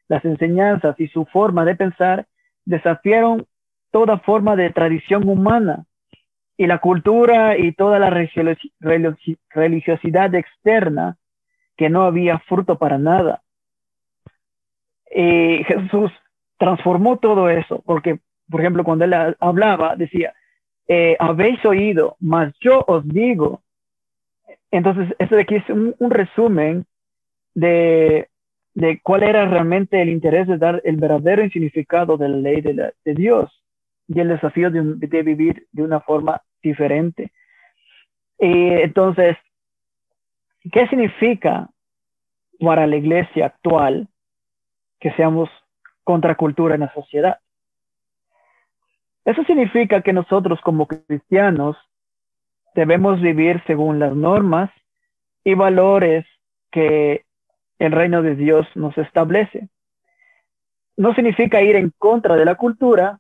las 0.07 0.25
enseñanzas 0.25 0.95
y 1.01 1.09
su 1.09 1.25
forma 1.25 1.65
de 1.65 1.75
pensar 1.75 2.29
desafiaron 2.65 3.45
toda 3.91 4.19
forma 4.21 4.55
de 4.55 4.71
tradición 4.71 5.29
humana 5.29 5.85
y 6.57 6.69
la 6.69 6.79
cultura 6.79 7.59
y 7.59 7.73
toda 7.73 7.99
la 7.99 8.11
religiosidad 9.51 10.33
externa 10.33 11.17
que 11.77 11.91
no 11.91 12.05
había 12.05 12.39
fruto 12.39 12.79
para 12.79 12.99
nada. 12.99 13.43
Y 15.11 15.65
Jesús 15.65 16.13
transformó 16.57 17.17
todo 17.19 17.51
eso, 17.51 17.83
porque, 17.85 18.21
por 18.51 18.61
ejemplo, 18.61 18.85
cuando 18.85 19.05
él 19.05 19.15
hablaba, 19.41 19.97
decía, 19.97 20.35
eh, 20.89 21.17
habéis 21.19 21.65
oído, 21.65 22.17
mas 22.21 22.55
yo 22.61 22.85
os 22.87 23.07
digo. 23.09 23.63
Entonces, 24.71 25.15
esto 25.19 25.37
de 25.37 25.43
aquí 25.43 25.57
es 25.57 25.69
un 25.69 26.11
resumen 26.11 26.87
de 27.55 28.29
de 28.77 29.01
cuál 29.01 29.23
era 29.23 29.47
realmente 29.47 30.03
el 30.03 30.11
interés 30.11 30.47
de 30.47 30.59
dar 30.59 30.83
el 30.85 30.97
verdadero 30.97 31.49
significado 31.49 32.19
de 32.19 32.29
la 32.29 32.37
ley 32.37 32.61
de, 32.61 32.93
Dios 33.15 33.51
y 34.07 34.21
el 34.21 34.29
desafío 34.29 34.71
de, 34.71 35.23
vivir 35.23 35.67
de 35.73 35.83
una 35.83 36.01
forma 36.01 36.43
diferente. 36.63 37.33
Entonces, 38.37 39.39
¿qué 40.71 40.87
significa 40.89 41.71
para 42.61 42.87
la 42.87 42.97
iglesia 42.97 43.47
actual 43.47 44.09
que 45.01 45.11
seamos 45.13 45.49
contracultura 46.05 46.75
en 46.75 46.83
la 46.83 46.93
sociedad? 46.93 47.39
Eso 49.27 49.43
significa 49.43 50.03
que 50.03 50.13
nosotros 50.13 50.61
como 50.61 50.87
cristianos 50.87 51.77
debemos 52.77 53.21
vivir 53.21 53.61
según 53.67 53.99
las 53.99 54.15
normas 54.15 54.71
y 55.43 55.55
valores 55.55 56.25
que 56.71 57.25
el 57.81 57.91
reino 57.91 58.23
de 58.23 58.37
Dios 58.37 58.69
nos 58.77 58.97
establece. 58.97 59.69
No 60.97 61.13
significa 61.15 61.61
ir 61.61 61.75
en 61.75 61.93
contra 61.99 62.37
de 62.37 62.45
la 62.45 62.55
cultura, 62.55 63.19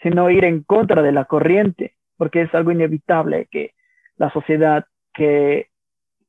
sino 0.00 0.30
ir 0.30 0.44
en 0.44 0.62
contra 0.62 1.02
de 1.02 1.10
la 1.10 1.24
corriente, 1.24 1.96
porque 2.16 2.42
es 2.42 2.54
algo 2.54 2.70
inevitable 2.70 3.48
que 3.50 3.74
la 4.18 4.30
sociedad 4.30 4.86
que 5.12 5.66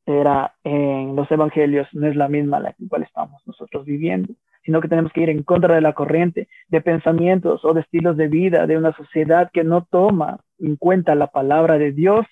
era 0.08 0.56
en 0.64 1.16
los 1.16 1.30
evangelios 1.30 1.88
no 1.94 2.08
es 2.08 2.16
la 2.16 2.28
misma 2.28 2.60
la 2.60 2.70
en 2.70 2.76
la 2.80 2.90
cual 2.90 3.04
estamos 3.04 3.46
nosotros 3.46 3.86
viviendo, 3.86 4.34
sino 4.64 4.82
que 4.82 4.88
tenemos 4.88 5.12
que 5.12 5.22
ir 5.22 5.30
en 5.30 5.44
contra 5.44 5.76
de 5.76 5.82
la 5.82 5.94
corriente 5.94 6.48
de 6.68 6.82
pensamientos 6.82 7.66
o 7.66 7.74
de 7.74 7.82
estilos 7.82 8.18
de 8.18 8.28
vida 8.28 8.68
de 8.68 8.78
una 8.78 8.94
sociedad 8.96 9.50
que 9.52 9.64
no 9.64 9.86
toma 9.90 10.40
en 10.60 10.76
cuenta 10.76 11.16
la 11.16 11.28
palabra 11.28 11.78
de 11.78 11.92
Dios 11.92 12.26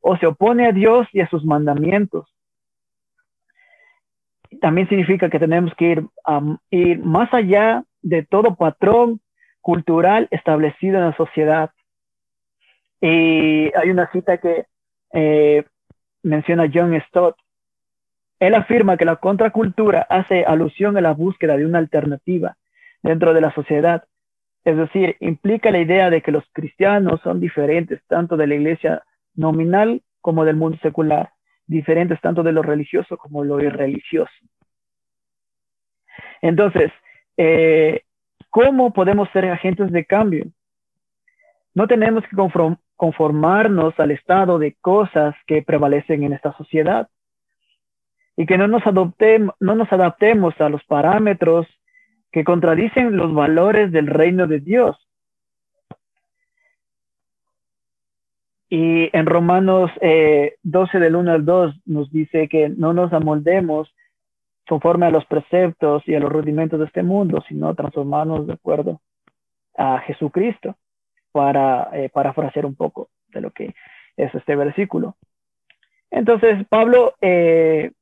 o 0.00 0.16
se 0.16 0.26
opone 0.26 0.66
a 0.66 0.72
Dios 0.72 1.06
y 1.12 1.20
a 1.20 1.28
sus 1.28 1.44
mandamientos 1.44 2.32
también 4.60 4.88
significa 4.88 5.30
que 5.30 5.38
tenemos 5.38 5.74
que 5.74 5.90
ir, 5.90 6.06
ir 6.70 6.98
más 7.04 7.32
allá 7.32 7.84
de 8.02 8.24
todo 8.24 8.54
patrón 8.54 9.20
cultural 9.60 10.28
establecido 10.30 10.98
en 10.98 11.06
la 11.06 11.16
sociedad. 11.16 11.70
Y 13.00 13.72
hay 13.74 13.90
una 13.90 14.10
cita 14.12 14.38
que 14.38 14.66
eh, 15.12 15.64
menciona 16.22 16.70
John 16.72 16.94
Stott. 17.08 17.36
Él 18.42 18.56
afirma 18.56 18.96
que 18.96 19.04
la 19.04 19.16
contracultura 19.16 20.04
hace 20.10 20.44
alusión 20.44 20.96
a 20.96 21.00
la 21.00 21.12
búsqueda 21.12 21.56
de 21.56 21.64
una 21.64 21.78
alternativa 21.78 22.56
dentro 23.00 23.32
de 23.34 23.40
la 23.40 23.54
sociedad. 23.54 24.02
Es 24.64 24.76
decir, 24.76 25.16
implica 25.20 25.70
la 25.70 25.78
idea 25.78 26.10
de 26.10 26.22
que 26.22 26.32
los 26.32 26.42
cristianos 26.52 27.20
son 27.22 27.38
diferentes 27.38 28.02
tanto 28.08 28.36
de 28.36 28.48
la 28.48 28.56
iglesia 28.56 29.04
nominal 29.36 30.02
como 30.20 30.44
del 30.44 30.56
mundo 30.56 30.76
secular 30.82 31.30
diferentes 31.68 32.20
tanto 32.20 32.42
de 32.42 32.50
lo 32.50 32.62
religioso 32.62 33.16
como 33.16 33.44
lo 33.44 33.60
irreligioso. 33.60 34.34
Entonces, 36.40 36.90
eh, 37.36 38.02
¿cómo 38.50 38.92
podemos 38.92 39.28
ser 39.32 39.46
agentes 39.50 39.92
de 39.92 40.04
cambio? 40.04 40.46
No 41.74 41.86
tenemos 41.86 42.24
que 42.24 42.36
conformarnos 42.96 43.94
al 44.00 44.10
estado 44.10 44.58
de 44.58 44.74
cosas 44.80 45.36
que 45.46 45.62
prevalecen 45.62 46.24
en 46.24 46.32
esta 46.32 46.52
sociedad. 46.56 47.08
Y 48.42 48.46
que 48.46 48.58
no 48.58 48.66
nos, 48.66 48.84
adoptemos, 48.88 49.54
no 49.60 49.76
nos 49.76 49.92
adaptemos 49.92 50.60
a 50.60 50.68
los 50.68 50.82
parámetros 50.82 51.64
que 52.32 52.42
contradicen 52.42 53.16
los 53.16 53.32
valores 53.32 53.92
del 53.92 54.08
reino 54.08 54.48
de 54.48 54.58
Dios. 54.58 54.96
Y 58.68 59.16
en 59.16 59.26
Romanos 59.26 59.92
12 59.92 60.00
eh, 60.02 61.00
del 61.00 61.14
1 61.14 61.30
al 61.30 61.44
2 61.44 61.82
nos 61.86 62.10
dice 62.10 62.48
que 62.48 62.68
no 62.68 62.92
nos 62.92 63.12
amoldemos 63.12 63.94
conforme 64.66 65.06
a 65.06 65.10
los 65.10 65.24
preceptos 65.26 66.02
y 66.08 66.16
a 66.16 66.18
los 66.18 66.32
rudimentos 66.32 66.80
de 66.80 66.86
este 66.86 67.04
mundo, 67.04 67.44
sino 67.46 67.72
transformarnos 67.76 68.48
de 68.48 68.54
acuerdo 68.54 69.00
a 69.78 70.00
Jesucristo, 70.00 70.74
para 71.30 71.90
eh, 71.92 72.08
parafrasear 72.08 72.66
un 72.66 72.74
poco 72.74 73.08
de 73.28 73.40
lo 73.40 73.52
que 73.52 73.72
es 74.16 74.34
este 74.34 74.56
versículo. 74.56 75.14
Entonces, 76.10 76.66
Pablo 76.68 77.14
eh, 77.20 77.92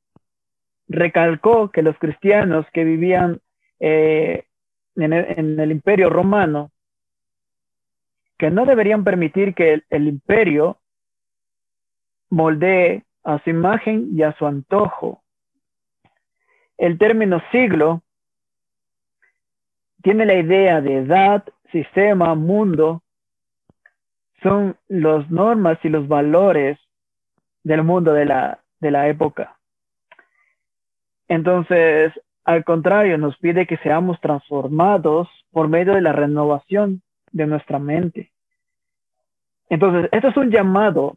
recalcó 0.91 1.71
que 1.71 1.81
los 1.81 1.97
cristianos 1.97 2.65
que 2.73 2.83
vivían 2.83 3.39
eh, 3.79 4.45
en, 4.95 5.13
el, 5.59 5.71
imperio 5.71 6.09
romano, 6.09 6.71
que 8.37 8.51
no 8.51 8.65
deberían 8.65 9.03
permitir 9.03 9.55
que 9.55 9.83
el, 9.89 10.07
imperio 10.07 10.79
moldee 12.29 13.05
a 13.23 13.41
su 13.43 13.49
imagen 13.49 14.09
y 14.13 14.23
a 14.23 14.33
su 14.33 14.45
antojo. 14.45 15.23
El 16.77 16.97
término 16.97 17.41
siglo 17.51 18.01
tiene 20.03 20.25
la 20.25 20.35
idea 20.35 20.81
de 20.81 20.97
edad, 20.97 21.45
sistema, 21.71 22.35
mundo, 22.35 23.01
son 24.43 24.75
las 24.87 25.29
normas 25.29 25.77
y 25.83 25.89
los 25.89 26.07
valores 26.07 26.77
del 27.63 27.83
mundo 27.83 28.11
de 28.13 28.25
la, 28.25 28.59
de 28.79 28.91
la 28.91 29.07
época. 29.07 29.60
Entonces, 31.31 32.11
al 32.43 32.65
contrario, 32.65 33.17
nos 33.17 33.37
pide 33.37 33.65
que 33.65 33.77
seamos 33.77 34.19
transformados 34.19 35.29
por 35.49 35.69
medio 35.69 35.93
de 35.93 36.01
la 36.01 36.11
renovación 36.11 37.03
de 37.31 37.47
nuestra 37.47 37.79
mente. 37.79 38.33
Entonces, 39.69 40.09
esto 40.11 40.27
es 40.27 40.35
un 40.35 40.51
llamado 40.51 41.15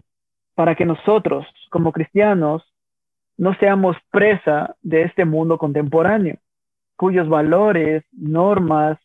para 0.55 0.77
que 0.77 0.85
nosotros, 0.85 1.45
como 1.69 1.91
cristianos, 1.91 2.63
no 3.37 3.55
seamos 3.57 3.97
presa 4.13 4.77
de 4.83 5.03
este 5.03 5.25
mundo 5.25 5.59
contemporáneo, 5.59 6.37
cuyos 6.95 7.29
valores, 7.29 8.05
normas, 8.13 8.97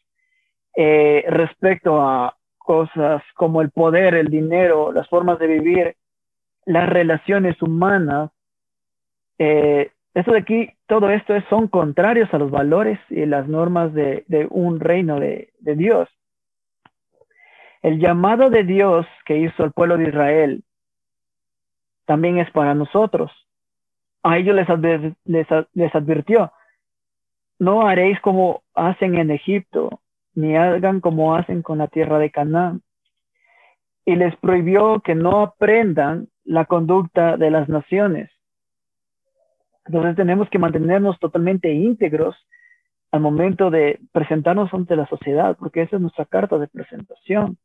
eh, 0.77 1.25
respecto 1.27 1.99
a 2.03 2.37
cosas 2.59 3.23
como 3.33 3.63
el 3.63 3.71
poder, 3.71 4.13
el 4.13 4.27
dinero, 4.27 4.91
las 4.91 5.09
formas 5.09 5.39
de 5.39 5.47
vivir, 5.47 5.95
las 6.67 6.87
relaciones 6.87 7.59
humanas, 7.63 8.29
eh, 9.39 9.89
esto 10.13 10.31
de 10.31 10.39
aquí, 10.39 10.69
todo 10.87 11.09
esto 11.11 11.35
es, 11.35 11.43
son 11.49 11.67
contrarios 11.67 12.33
a 12.33 12.39
los 12.39 12.49
valores 12.49 12.99
y 13.09 13.25
las 13.25 13.47
normas 13.47 13.93
de, 13.93 14.47
un 14.49 14.79
reino 14.79 15.19
de, 15.19 15.51
Dios. 15.61 16.09
El 17.81 17.99
llamado 17.99 18.49
de 18.49 18.63
Dios 18.63 19.05
que 19.25 19.37
hizo 19.37 19.63
al 19.63 19.71
pueblo 19.71 19.97
de 19.97 20.09
Israel 20.09 20.63
también 22.05 22.39
es 22.39 22.49
para 22.51 22.73
nosotros. 22.73 23.31
A 24.23 24.37
ellos 24.37 24.55
les, 24.55 25.47
les 25.73 25.95
advirtió, 25.95 26.51
no 27.59 27.87
haréis 27.87 28.19
como 28.21 28.63
hacen 28.73 29.17
en 29.17 29.31
Egipto, 29.31 30.01
ni 30.33 30.57
hagan 30.57 31.01
como 31.01 31.35
hacen 31.35 31.61
con 31.61 31.77
la 31.77 31.87
tierra 31.87 32.17
de 32.17 32.31
Canaán. 32.31 32.81
Y 34.05 34.15
les 34.15 34.35
prohibió 34.37 35.01
que 35.01 35.13
no 35.13 35.41
aprendan 35.41 36.29
la 36.43 36.65
conducta 36.65 37.37
de 37.37 37.51
las 37.51 37.69
naciones 37.69 38.31
entonces 39.89 40.15
tenemos 40.15 40.47
que 40.51 40.59
mantenernos 40.59 41.17
totalmente 41.17 41.73
íntegros 41.73 42.35
al 43.11 43.21
momento 43.21 43.71
de 43.71 43.99
presentarnos 44.11 44.71
ante 44.71 44.95
la 44.95 45.07
sociedad, 45.07 45.57
porque 45.57 45.81
esa 45.81 45.95
es 45.95 46.01
nuestra 46.03 46.25
carta 46.25 46.59
de 46.59 46.67
presentación. 46.67 47.57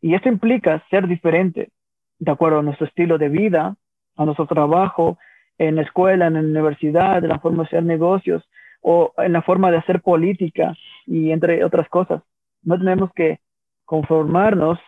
Y 0.00 0.14
esto 0.14 0.30
implica 0.30 0.82
ser 0.88 1.06
diferente 1.06 1.70
de 2.18 2.32
acuerdo 2.32 2.60
a 2.60 2.62
nuestro 2.62 2.86
estilo 2.86 3.18
de 3.18 3.28
vida, 3.28 3.76
a 4.16 4.24
nuestro 4.24 4.46
trabajo, 4.46 5.18
en 5.58 5.76
la 5.76 5.82
escuela, 5.82 6.28
en 6.28 6.34
la 6.34 6.40
universidad, 6.40 7.22
en 7.22 7.28
la 7.28 7.38
forma 7.38 7.64
de 7.64 7.66
hacer 7.66 7.82
negocios 7.82 8.48
o 8.80 9.12
en 9.18 9.34
la 9.34 9.42
forma 9.42 9.70
de 9.70 9.76
hacer 9.76 10.00
política 10.00 10.74
y 11.04 11.30
entre 11.30 11.62
otras 11.62 11.90
cosas. 11.90 12.22
No 12.62 12.78
tenemos 12.78 13.12
que 13.12 13.40
conformarnos 13.84 14.78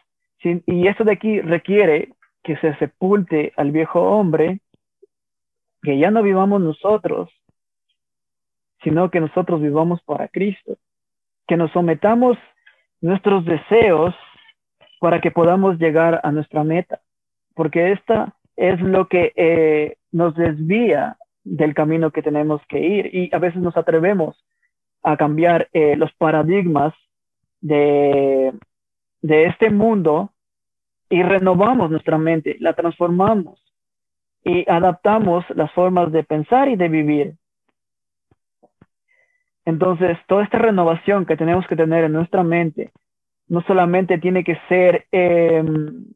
y 0.42 0.88
eso 0.88 1.04
de 1.04 1.12
aquí 1.12 1.38
requiere 1.42 2.14
que 2.42 2.56
se 2.56 2.74
sepulte 2.76 3.52
al 3.58 3.72
viejo 3.72 4.00
hombre 4.00 4.60
que 5.82 5.98
ya 5.98 6.10
no 6.10 6.22
vivamos 6.22 6.60
nosotros, 6.60 7.30
sino 8.82 9.10
que 9.10 9.20
nosotros 9.20 9.60
vivamos 9.60 10.02
para 10.02 10.28
Cristo, 10.28 10.76
que 11.46 11.56
nos 11.56 11.70
sometamos 11.72 12.38
nuestros 13.00 13.44
deseos 13.44 14.14
para 15.00 15.20
que 15.20 15.30
podamos 15.30 15.78
llegar 15.78 16.20
a 16.22 16.32
nuestra 16.32 16.64
meta, 16.64 17.00
porque 17.54 17.92
esta 17.92 18.34
es 18.56 18.80
lo 18.80 19.08
que 19.08 19.32
eh, 19.36 19.96
nos 20.12 20.34
desvía 20.34 21.16
del 21.44 21.74
camino 21.74 22.10
que 22.10 22.22
tenemos 22.22 22.60
que 22.68 22.80
ir. 22.80 23.14
Y 23.14 23.34
a 23.34 23.38
veces 23.38 23.60
nos 23.60 23.76
atrevemos 23.76 24.44
a 25.02 25.16
cambiar 25.16 25.68
eh, 25.72 25.96
los 25.96 26.12
paradigmas 26.12 26.92
de, 27.60 28.52
de 29.22 29.46
este 29.46 29.70
mundo 29.70 30.32
y 31.08 31.22
renovamos 31.22 31.90
nuestra 31.90 32.18
mente, 32.18 32.56
la 32.60 32.74
transformamos 32.74 33.60
y 34.44 34.68
adaptamos 34.70 35.44
las 35.50 35.70
formas 35.72 36.12
de 36.12 36.24
pensar 36.24 36.68
y 36.68 36.76
de 36.76 36.88
vivir. 36.88 37.34
Entonces, 39.64 40.18
toda 40.26 40.44
esta 40.44 40.58
renovación 40.58 41.26
que 41.26 41.36
tenemos 41.36 41.66
que 41.66 41.76
tener 41.76 42.04
en 42.04 42.12
nuestra 42.12 42.42
mente 42.42 42.92
no 43.48 43.62
solamente 43.62 44.18
tiene 44.18 44.44
que 44.44 44.56
ser 44.68 45.06
em, 45.10 46.06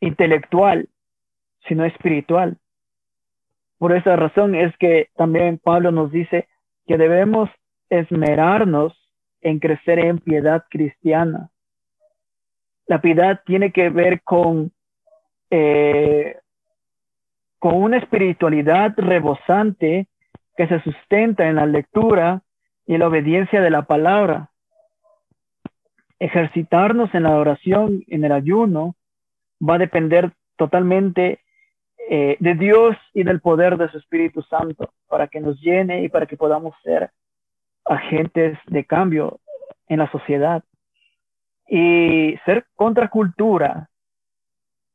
intelectual, 0.00 0.88
sino 1.68 1.84
espiritual. 1.84 2.56
Por 3.78 3.94
esa 3.94 4.16
razón 4.16 4.54
es 4.54 4.76
que 4.78 5.08
también 5.14 5.58
Pablo 5.58 5.92
nos 5.92 6.10
dice 6.10 6.48
que 6.86 6.96
debemos 6.96 7.50
esmerarnos 7.90 8.92
en 9.40 9.58
crecer 9.58 9.98
en 9.98 10.18
piedad 10.18 10.64
cristiana. 10.70 11.50
La 12.86 13.00
piedad 13.00 13.42
tiene 13.44 13.72
que 13.72 13.90
ver 13.90 14.22
con 14.22 14.72
eh, 15.50 16.38
con 17.64 17.82
una 17.82 17.96
espiritualidad 17.96 18.92
rebosante 18.98 20.06
que 20.54 20.68
se 20.68 20.82
sustenta 20.82 21.48
en 21.48 21.56
la 21.56 21.64
lectura 21.64 22.42
y 22.86 22.98
la 22.98 23.08
obediencia 23.08 23.62
de 23.62 23.70
la 23.70 23.86
palabra. 23.86 24.50
Ejercitarnos 26.18 27.14
en 27.14 27.22
la 27.22 27.34
oración, 27.38 28.04
en 28.08 28.22
el 28.22 28.32
ayuno, 28.32 28.96
va 29.66 29.76
a 29.76 29.78
depender 29.78 30.32
totalmente 30.58 31.40
eh, 32.10 32.36
de 32.38 32.54
Dios 32.54 32.98
y 33.14 33.22
del 33.22 33.40
poder 33.40 33.78
de 33.78 33.88
su 33.88 33.96
Espíritu 33.96 34.42
Santo 34.42 34.92
para 35.08 35.28
que 35.28 35.40
nos 35.40 35.58
llene 35.62 36.02
y 36.02 36.10
para 36.10 36.26
que 36.26 36.36
podamos 36.36 36.74
ser 36.82 37.12
agentes 37.86 38.58
de 38.66 38.84
cambio 38.84 39.40
en 39.88 40.00
la 40.00 40.10
sociedad. 40.10 40.62
Y 41.66 42.36
ser 42.44 42.66
contracultura 42.74 43.88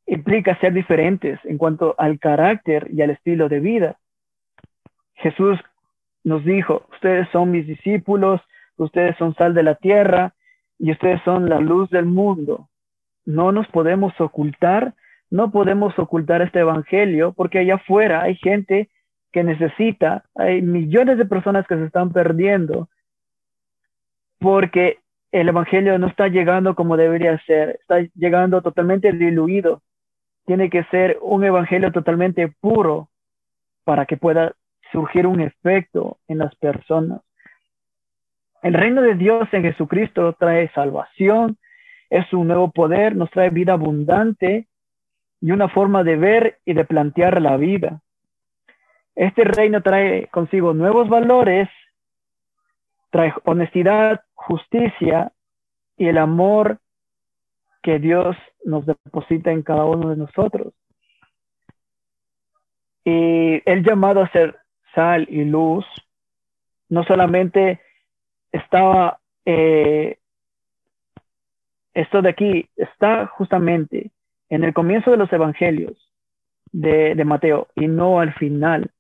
implica 0.10 0.60
ser 0.60 0.74
diferentes 0.74 1.40
en 1.44 1.58
cuanto 1.58 1.94
al 1.98 2.20
carácter 2.20 2.88
y 2.92 3.02
al 3.02 3.12
estilo 3.12 3.48
de 3.48 3.60
vida. 3.60 4.00
Jesús 5.16 5.60
nos 6.24 6.44
dijo, 6.44 6.88
ustedes 6.92 7.30
son 7.32 7.52
mis 7.52 7.68
discípulos, 7.68 8.42
ustedes 8.78 9.16
son 9.18 9.36
sal 9.36 9.54
de 9.54 9.64
la 9.64 9.76
tierra 9.76 10.34
y 10.80 10.92
ustedes 10.92 11.22
son 11.24 11.48
la 11.48 11.60
luz 11.60 11.90
del 11.92 12.06
mundo. 12.06 12.70
No 13.26 13.52
nos 13.52 13.68
podemos 13.68 14.20
ocultar, 14.20 14.96
no 15.30 15.52
podemos 15.52 15.98
ocultar 16.00 16.42
este 16.42 16.60
evangelio 16.60 17.34
porque 17.34 17.60
allá 17.60 17.76
afuera 17.76 18.24
hay 18.24 18.36
gente 18.36 18.90
que 19.32 19.44
necesita, 19.44 20.24
hay 20.34 20.64
millones 20.64 21.20
de 21.20 21.26
personas 21.26 21.68
que 21.68 21.76
se 21.76 21.86
están 21.86 22.12
perdiendo 22.12 22.90
porque 24.40 24.98
el 25.32 25.50
evangelio 25.50 26.00
no 26.00 26.08
está 26.08 26.30
llegando 26.30 26.74
como 26.74 26.98
debería 26.98 27.38
ser, 27.46 27.78
está 27.82 28.00
llegando 28.16 28.64
totalmente 28.64 29.12
diluido 29.12 29.84
tiene 30.50 30.72
que 30.72 30.84
ser 30.86 31.20
un 31.22 31.44
evangelio 31.44 31.92
totalmente 31.92 32.48
puro 32.48 33.10
para 33.84 34.08
que 34.08 34.18
pueda 34.18 34.56
surgir 34.92 35.28
un 35.28 35.42
efecto 35.42 36.18
en 36.28 36.40
las 36.40 36.56
personas. 36.56 37.22
El 38.64 38.74
reino 38.74 39.04
de 39.04 39.14
Dios 39.14 39.48
en 39.52 39.62
Jesucristo 39.62 40.34
trae 40.40 40.72
salvación, 40.72 41.60
es 42.10 42.34
un 42.34 42.48
nuevo 42.48 42.72
poder, 42.72 43.16
nos 43.16 43.30
trae 43.30 43.52
vida 43.52 43.74
abundante 43.74 44.68
y 45.40 45.52
una 45.52 45.70
forma 45.70 46.04
de 46.04 46.16
ver 46.16 46.58
y 46.66 46.74
de 46.74 46.84
plantear 46.84 47.40
la 47.44 47.56
vida. 47.56 48.02
Este 49.14 49.44
reino 49.44 49.84
trae 49.84 50.30
consigo 50.32 50.74
nuevos 50.74 51.10
valores, 51.10 51.70
trae 53.12 53.32
honestidad, 53.44 54.22
justicia 54.34 55.32
y 55.96 56.08
el 56.08 56.18
amor 56.18 56.80
que 57.82 58.00
Dios 58.00 58.36
nos 58.66 58.86
deposita 58.86 59.52
en 59.52 59.64
cada 59.64 59.86
uno 59.86 60.10
de 60.10 60.18
nosotros. 60.18 60.74
Y 63.04 63.62
el 63.70 63.84
llamado 63.84 64.22
a 64.22 64.32
ser 64.32 64.58
sal 64.94 65.28
y 65.30 65.46
luz 65.46 65.86
no 66.90 67.04
solamente 67.04 67.80
estaba, 68.52 69.20
eh, 69.46 70.18
esto 71.94 72.22
de 72.22 72.30
aquí 72.30 72.70
está 72.76 73.28
justamente 73.28 74.12
en 74.50 74.64
el 74.64 74.74
comienzo 74.74 75.12
de 75.12 75.18
los 75.18 75.32
evangelios 75.32 76.12
de, 76.72 77.16
de 77.16 77.26
Mateo 77.26 77.68
y 77.76 77.88
no 77.88 78.20
al 78.20 78.34
final, 78.34 78.92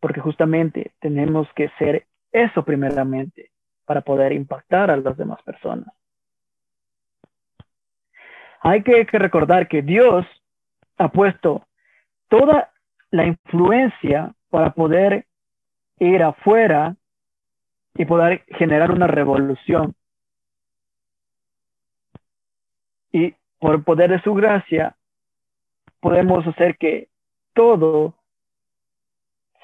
porque 0.00 0.20
justamente 0.20 0.92
tenemos 1.00 1.48
que 1.54 1.70
ser 1.78 2.06
eso 2.32 2.64
primeramente 2.64 3.50
para 3.84 4.02
poder 4.02 4.32
impactar 4.32 4.90
a 4.90 4.96
las 4.96 5.16
demás 5.16 5.42
personas. 5.42 5.97
Hay 8.60 8.82
que, 8.82 9.04
recordar 9.04 9.68
que 9.68 9.82
Dios 9.82 10.26
ha 10.96 11.08
puesto 11.08 11.66
toda 12.28 12.70
la 13.10 13.24
influencia 13.26 14.34
para 14.50 14.72
poder 14.72 15.26
ir 15.98 16.22
afuera 16.22 16.96
y 17.94 18.04
poder 18.04 18.44
generar 18.56 18.90
una 18.90 19.06
revolución. 19.06 19.94
Y 23.12 23.34
por 23.58 23.82
poder 23.84 24.10
de 24.10 24.22
su 24.22 24.34
gracia, 24.34 24.96
podemos 26.00 26.46
hacer 26.46 26.76
que 26.76 27.08
todo 27.54 28.14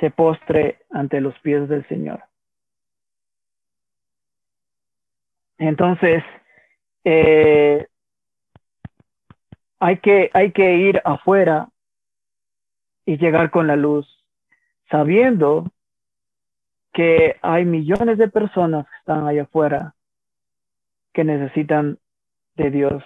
se 0.01 0.11
postre 0.11 0.81
ante 0.91 1.21
los 1.21 1.39
pies 1.41 1.69
del 1.69 1.87
Señor. 1.89 2.23
Entonces, 5.59 6.25
eh, 7.05 7.87
hay, 9.81 9.99
que, 9.99 10.31
hay 10.33 10.53
que 10.53 10.77
ir 10.77 11.01
afuera 11.05 11.69
y 13.07 13.19
llegar 13.19 13.51
con 13.51 13.67
la 13.67 13.77
luz, 13.77 14.07
sabiendo 14.91 15.71
que 16.93 17.37
hay 17.43 17.65
millones 17.65 18.19
de 18.19 18.29
personas 18.29 18.87
que 18.89 18.97
están 18.99 19.27
allá 19.27 19.43
afuera 19.43 19.95
que 21.13 21.25
necesitan 21.25 21.99
de 22.57 22.71
Dios. 22.71 23.05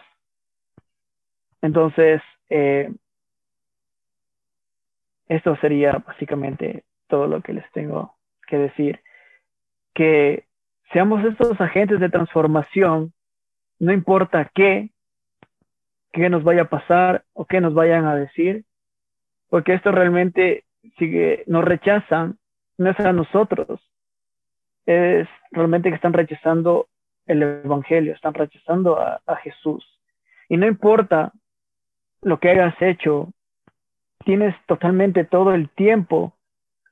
Entonces, 1.62 2.22
eh, 2.50 2.92
esto 5.28 5.56
sería 5.56 5.92
básicamente 6.06 6.84
todo 7.06 7.26
lo 7.26 7.42
que 7.42 7.52
les 7.52 7.70
tengo 7.72 8.16
que 8.46 8.58
decir. 8.58 9.00
Que 9.94 10.46
seamos 10.92 11.24
estos 11.24 11.60
agentes 11.60 12.00
de 12.00 12.08
transformación, 12.08 13.12
no 13.78 13.92
importa 13.92 14.50
qué, 14.54 14.90
qué 16.18 16.30
nos 16.30 16.44
vaya 16.44 16.62
a 16.62 16.68
pasar 16.68 17.24
o 17.32 17.44
qué 17.46 17.60
nos 17.60 17.74
vayan 17.74 18.04
a 18.06 18.14
decir, 18.14 18.64
porque 19.48 19.74
esto 19.74 19.92
realmente 19.92 20.64
sigue, 20.98 21.44
nos 21.46 21.64
rechazan 21.64 22.38
no 22.78 22.90
es 22.90 23.00
a 23.00 23.12
nosotros, 23.12 23.80
es 24.86 25.28
realmente 25.50 25.90
que 25.90 25.96
están 25.96 26.12
rechazando 26.12 26.86
el 27.26 27.42
Evangelio, 27.42 28.14
están 28.14 28.34
rechazando 28.34 28.98
a, 28.98 29.36
Jesús. 29.42 29.84
Y 30.48 30.56
no 30.56 30.66
importa 30.66 31.32
lo 32.22 32.38
que 32.38 32.50
hayas 32.50 32.74
hecho, 32.80 33.32
tienes 34.24 34.54
totalmente 34.66 35.24
todo 35.24 35.52
el 35.54 35.68
tiempo 35.70 36.34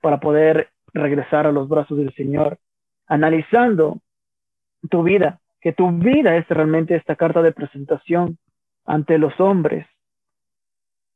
para 0.03 0.21
poder 0.21 0.71
regresar 0.93 1.47
a 1.47 1.53
los 1.53 1.69
brazos 1.69 1.97
del 1.97 2.13
Señor, 2.15 2.59
analizando 3.07 3.99
tu 4.91 5.03
vida, 5.03 5.41
que 5.61 5.73
tu 5.73 5.91
vida 5.91 6.37
es 6.37 6.47
realmente 6.49 6.97
esta 6.97 7.17
carta 7.17 7.43
de 7.43 7.53
presentación 7.53 8.39
ante 8.87 9.19
los 9.19 9.39
hombres 9.41 9.87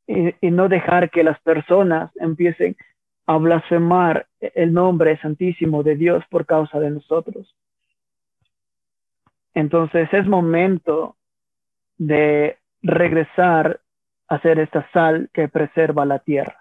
y, 0.07 0.51
no 0.51 0.67
dejar 0.67 1.09
que 1.09 1.23
las 1.23 1.39
personas 1.41 2.11
empiecen 2.17 2.75
a 3.25 3.37
blasfemar 3.37 4.27
el 4.39 4.73
nombre 4.73 5.17
santísimo 5.21 5.83
de 5.83 5.95
Dios 5.95 6.23
por 6.29 6.45
causa 6.45 6.79
de 6.79 6.89
nosotros. 6.89 7.55
Entonces 9.53 10.09
es 10.13 10.27
momento 10.27 11.15
de 11.97 12.57
regresar 12.81 13.79
a 14.27 14.39
ser 14.39 14.59
esta 14.59 14.89
sal 14.91 15.29
que 15.33 15.47
preserva 15.47 16.05
la 16.05 16.19
tierra. 16.19 16.60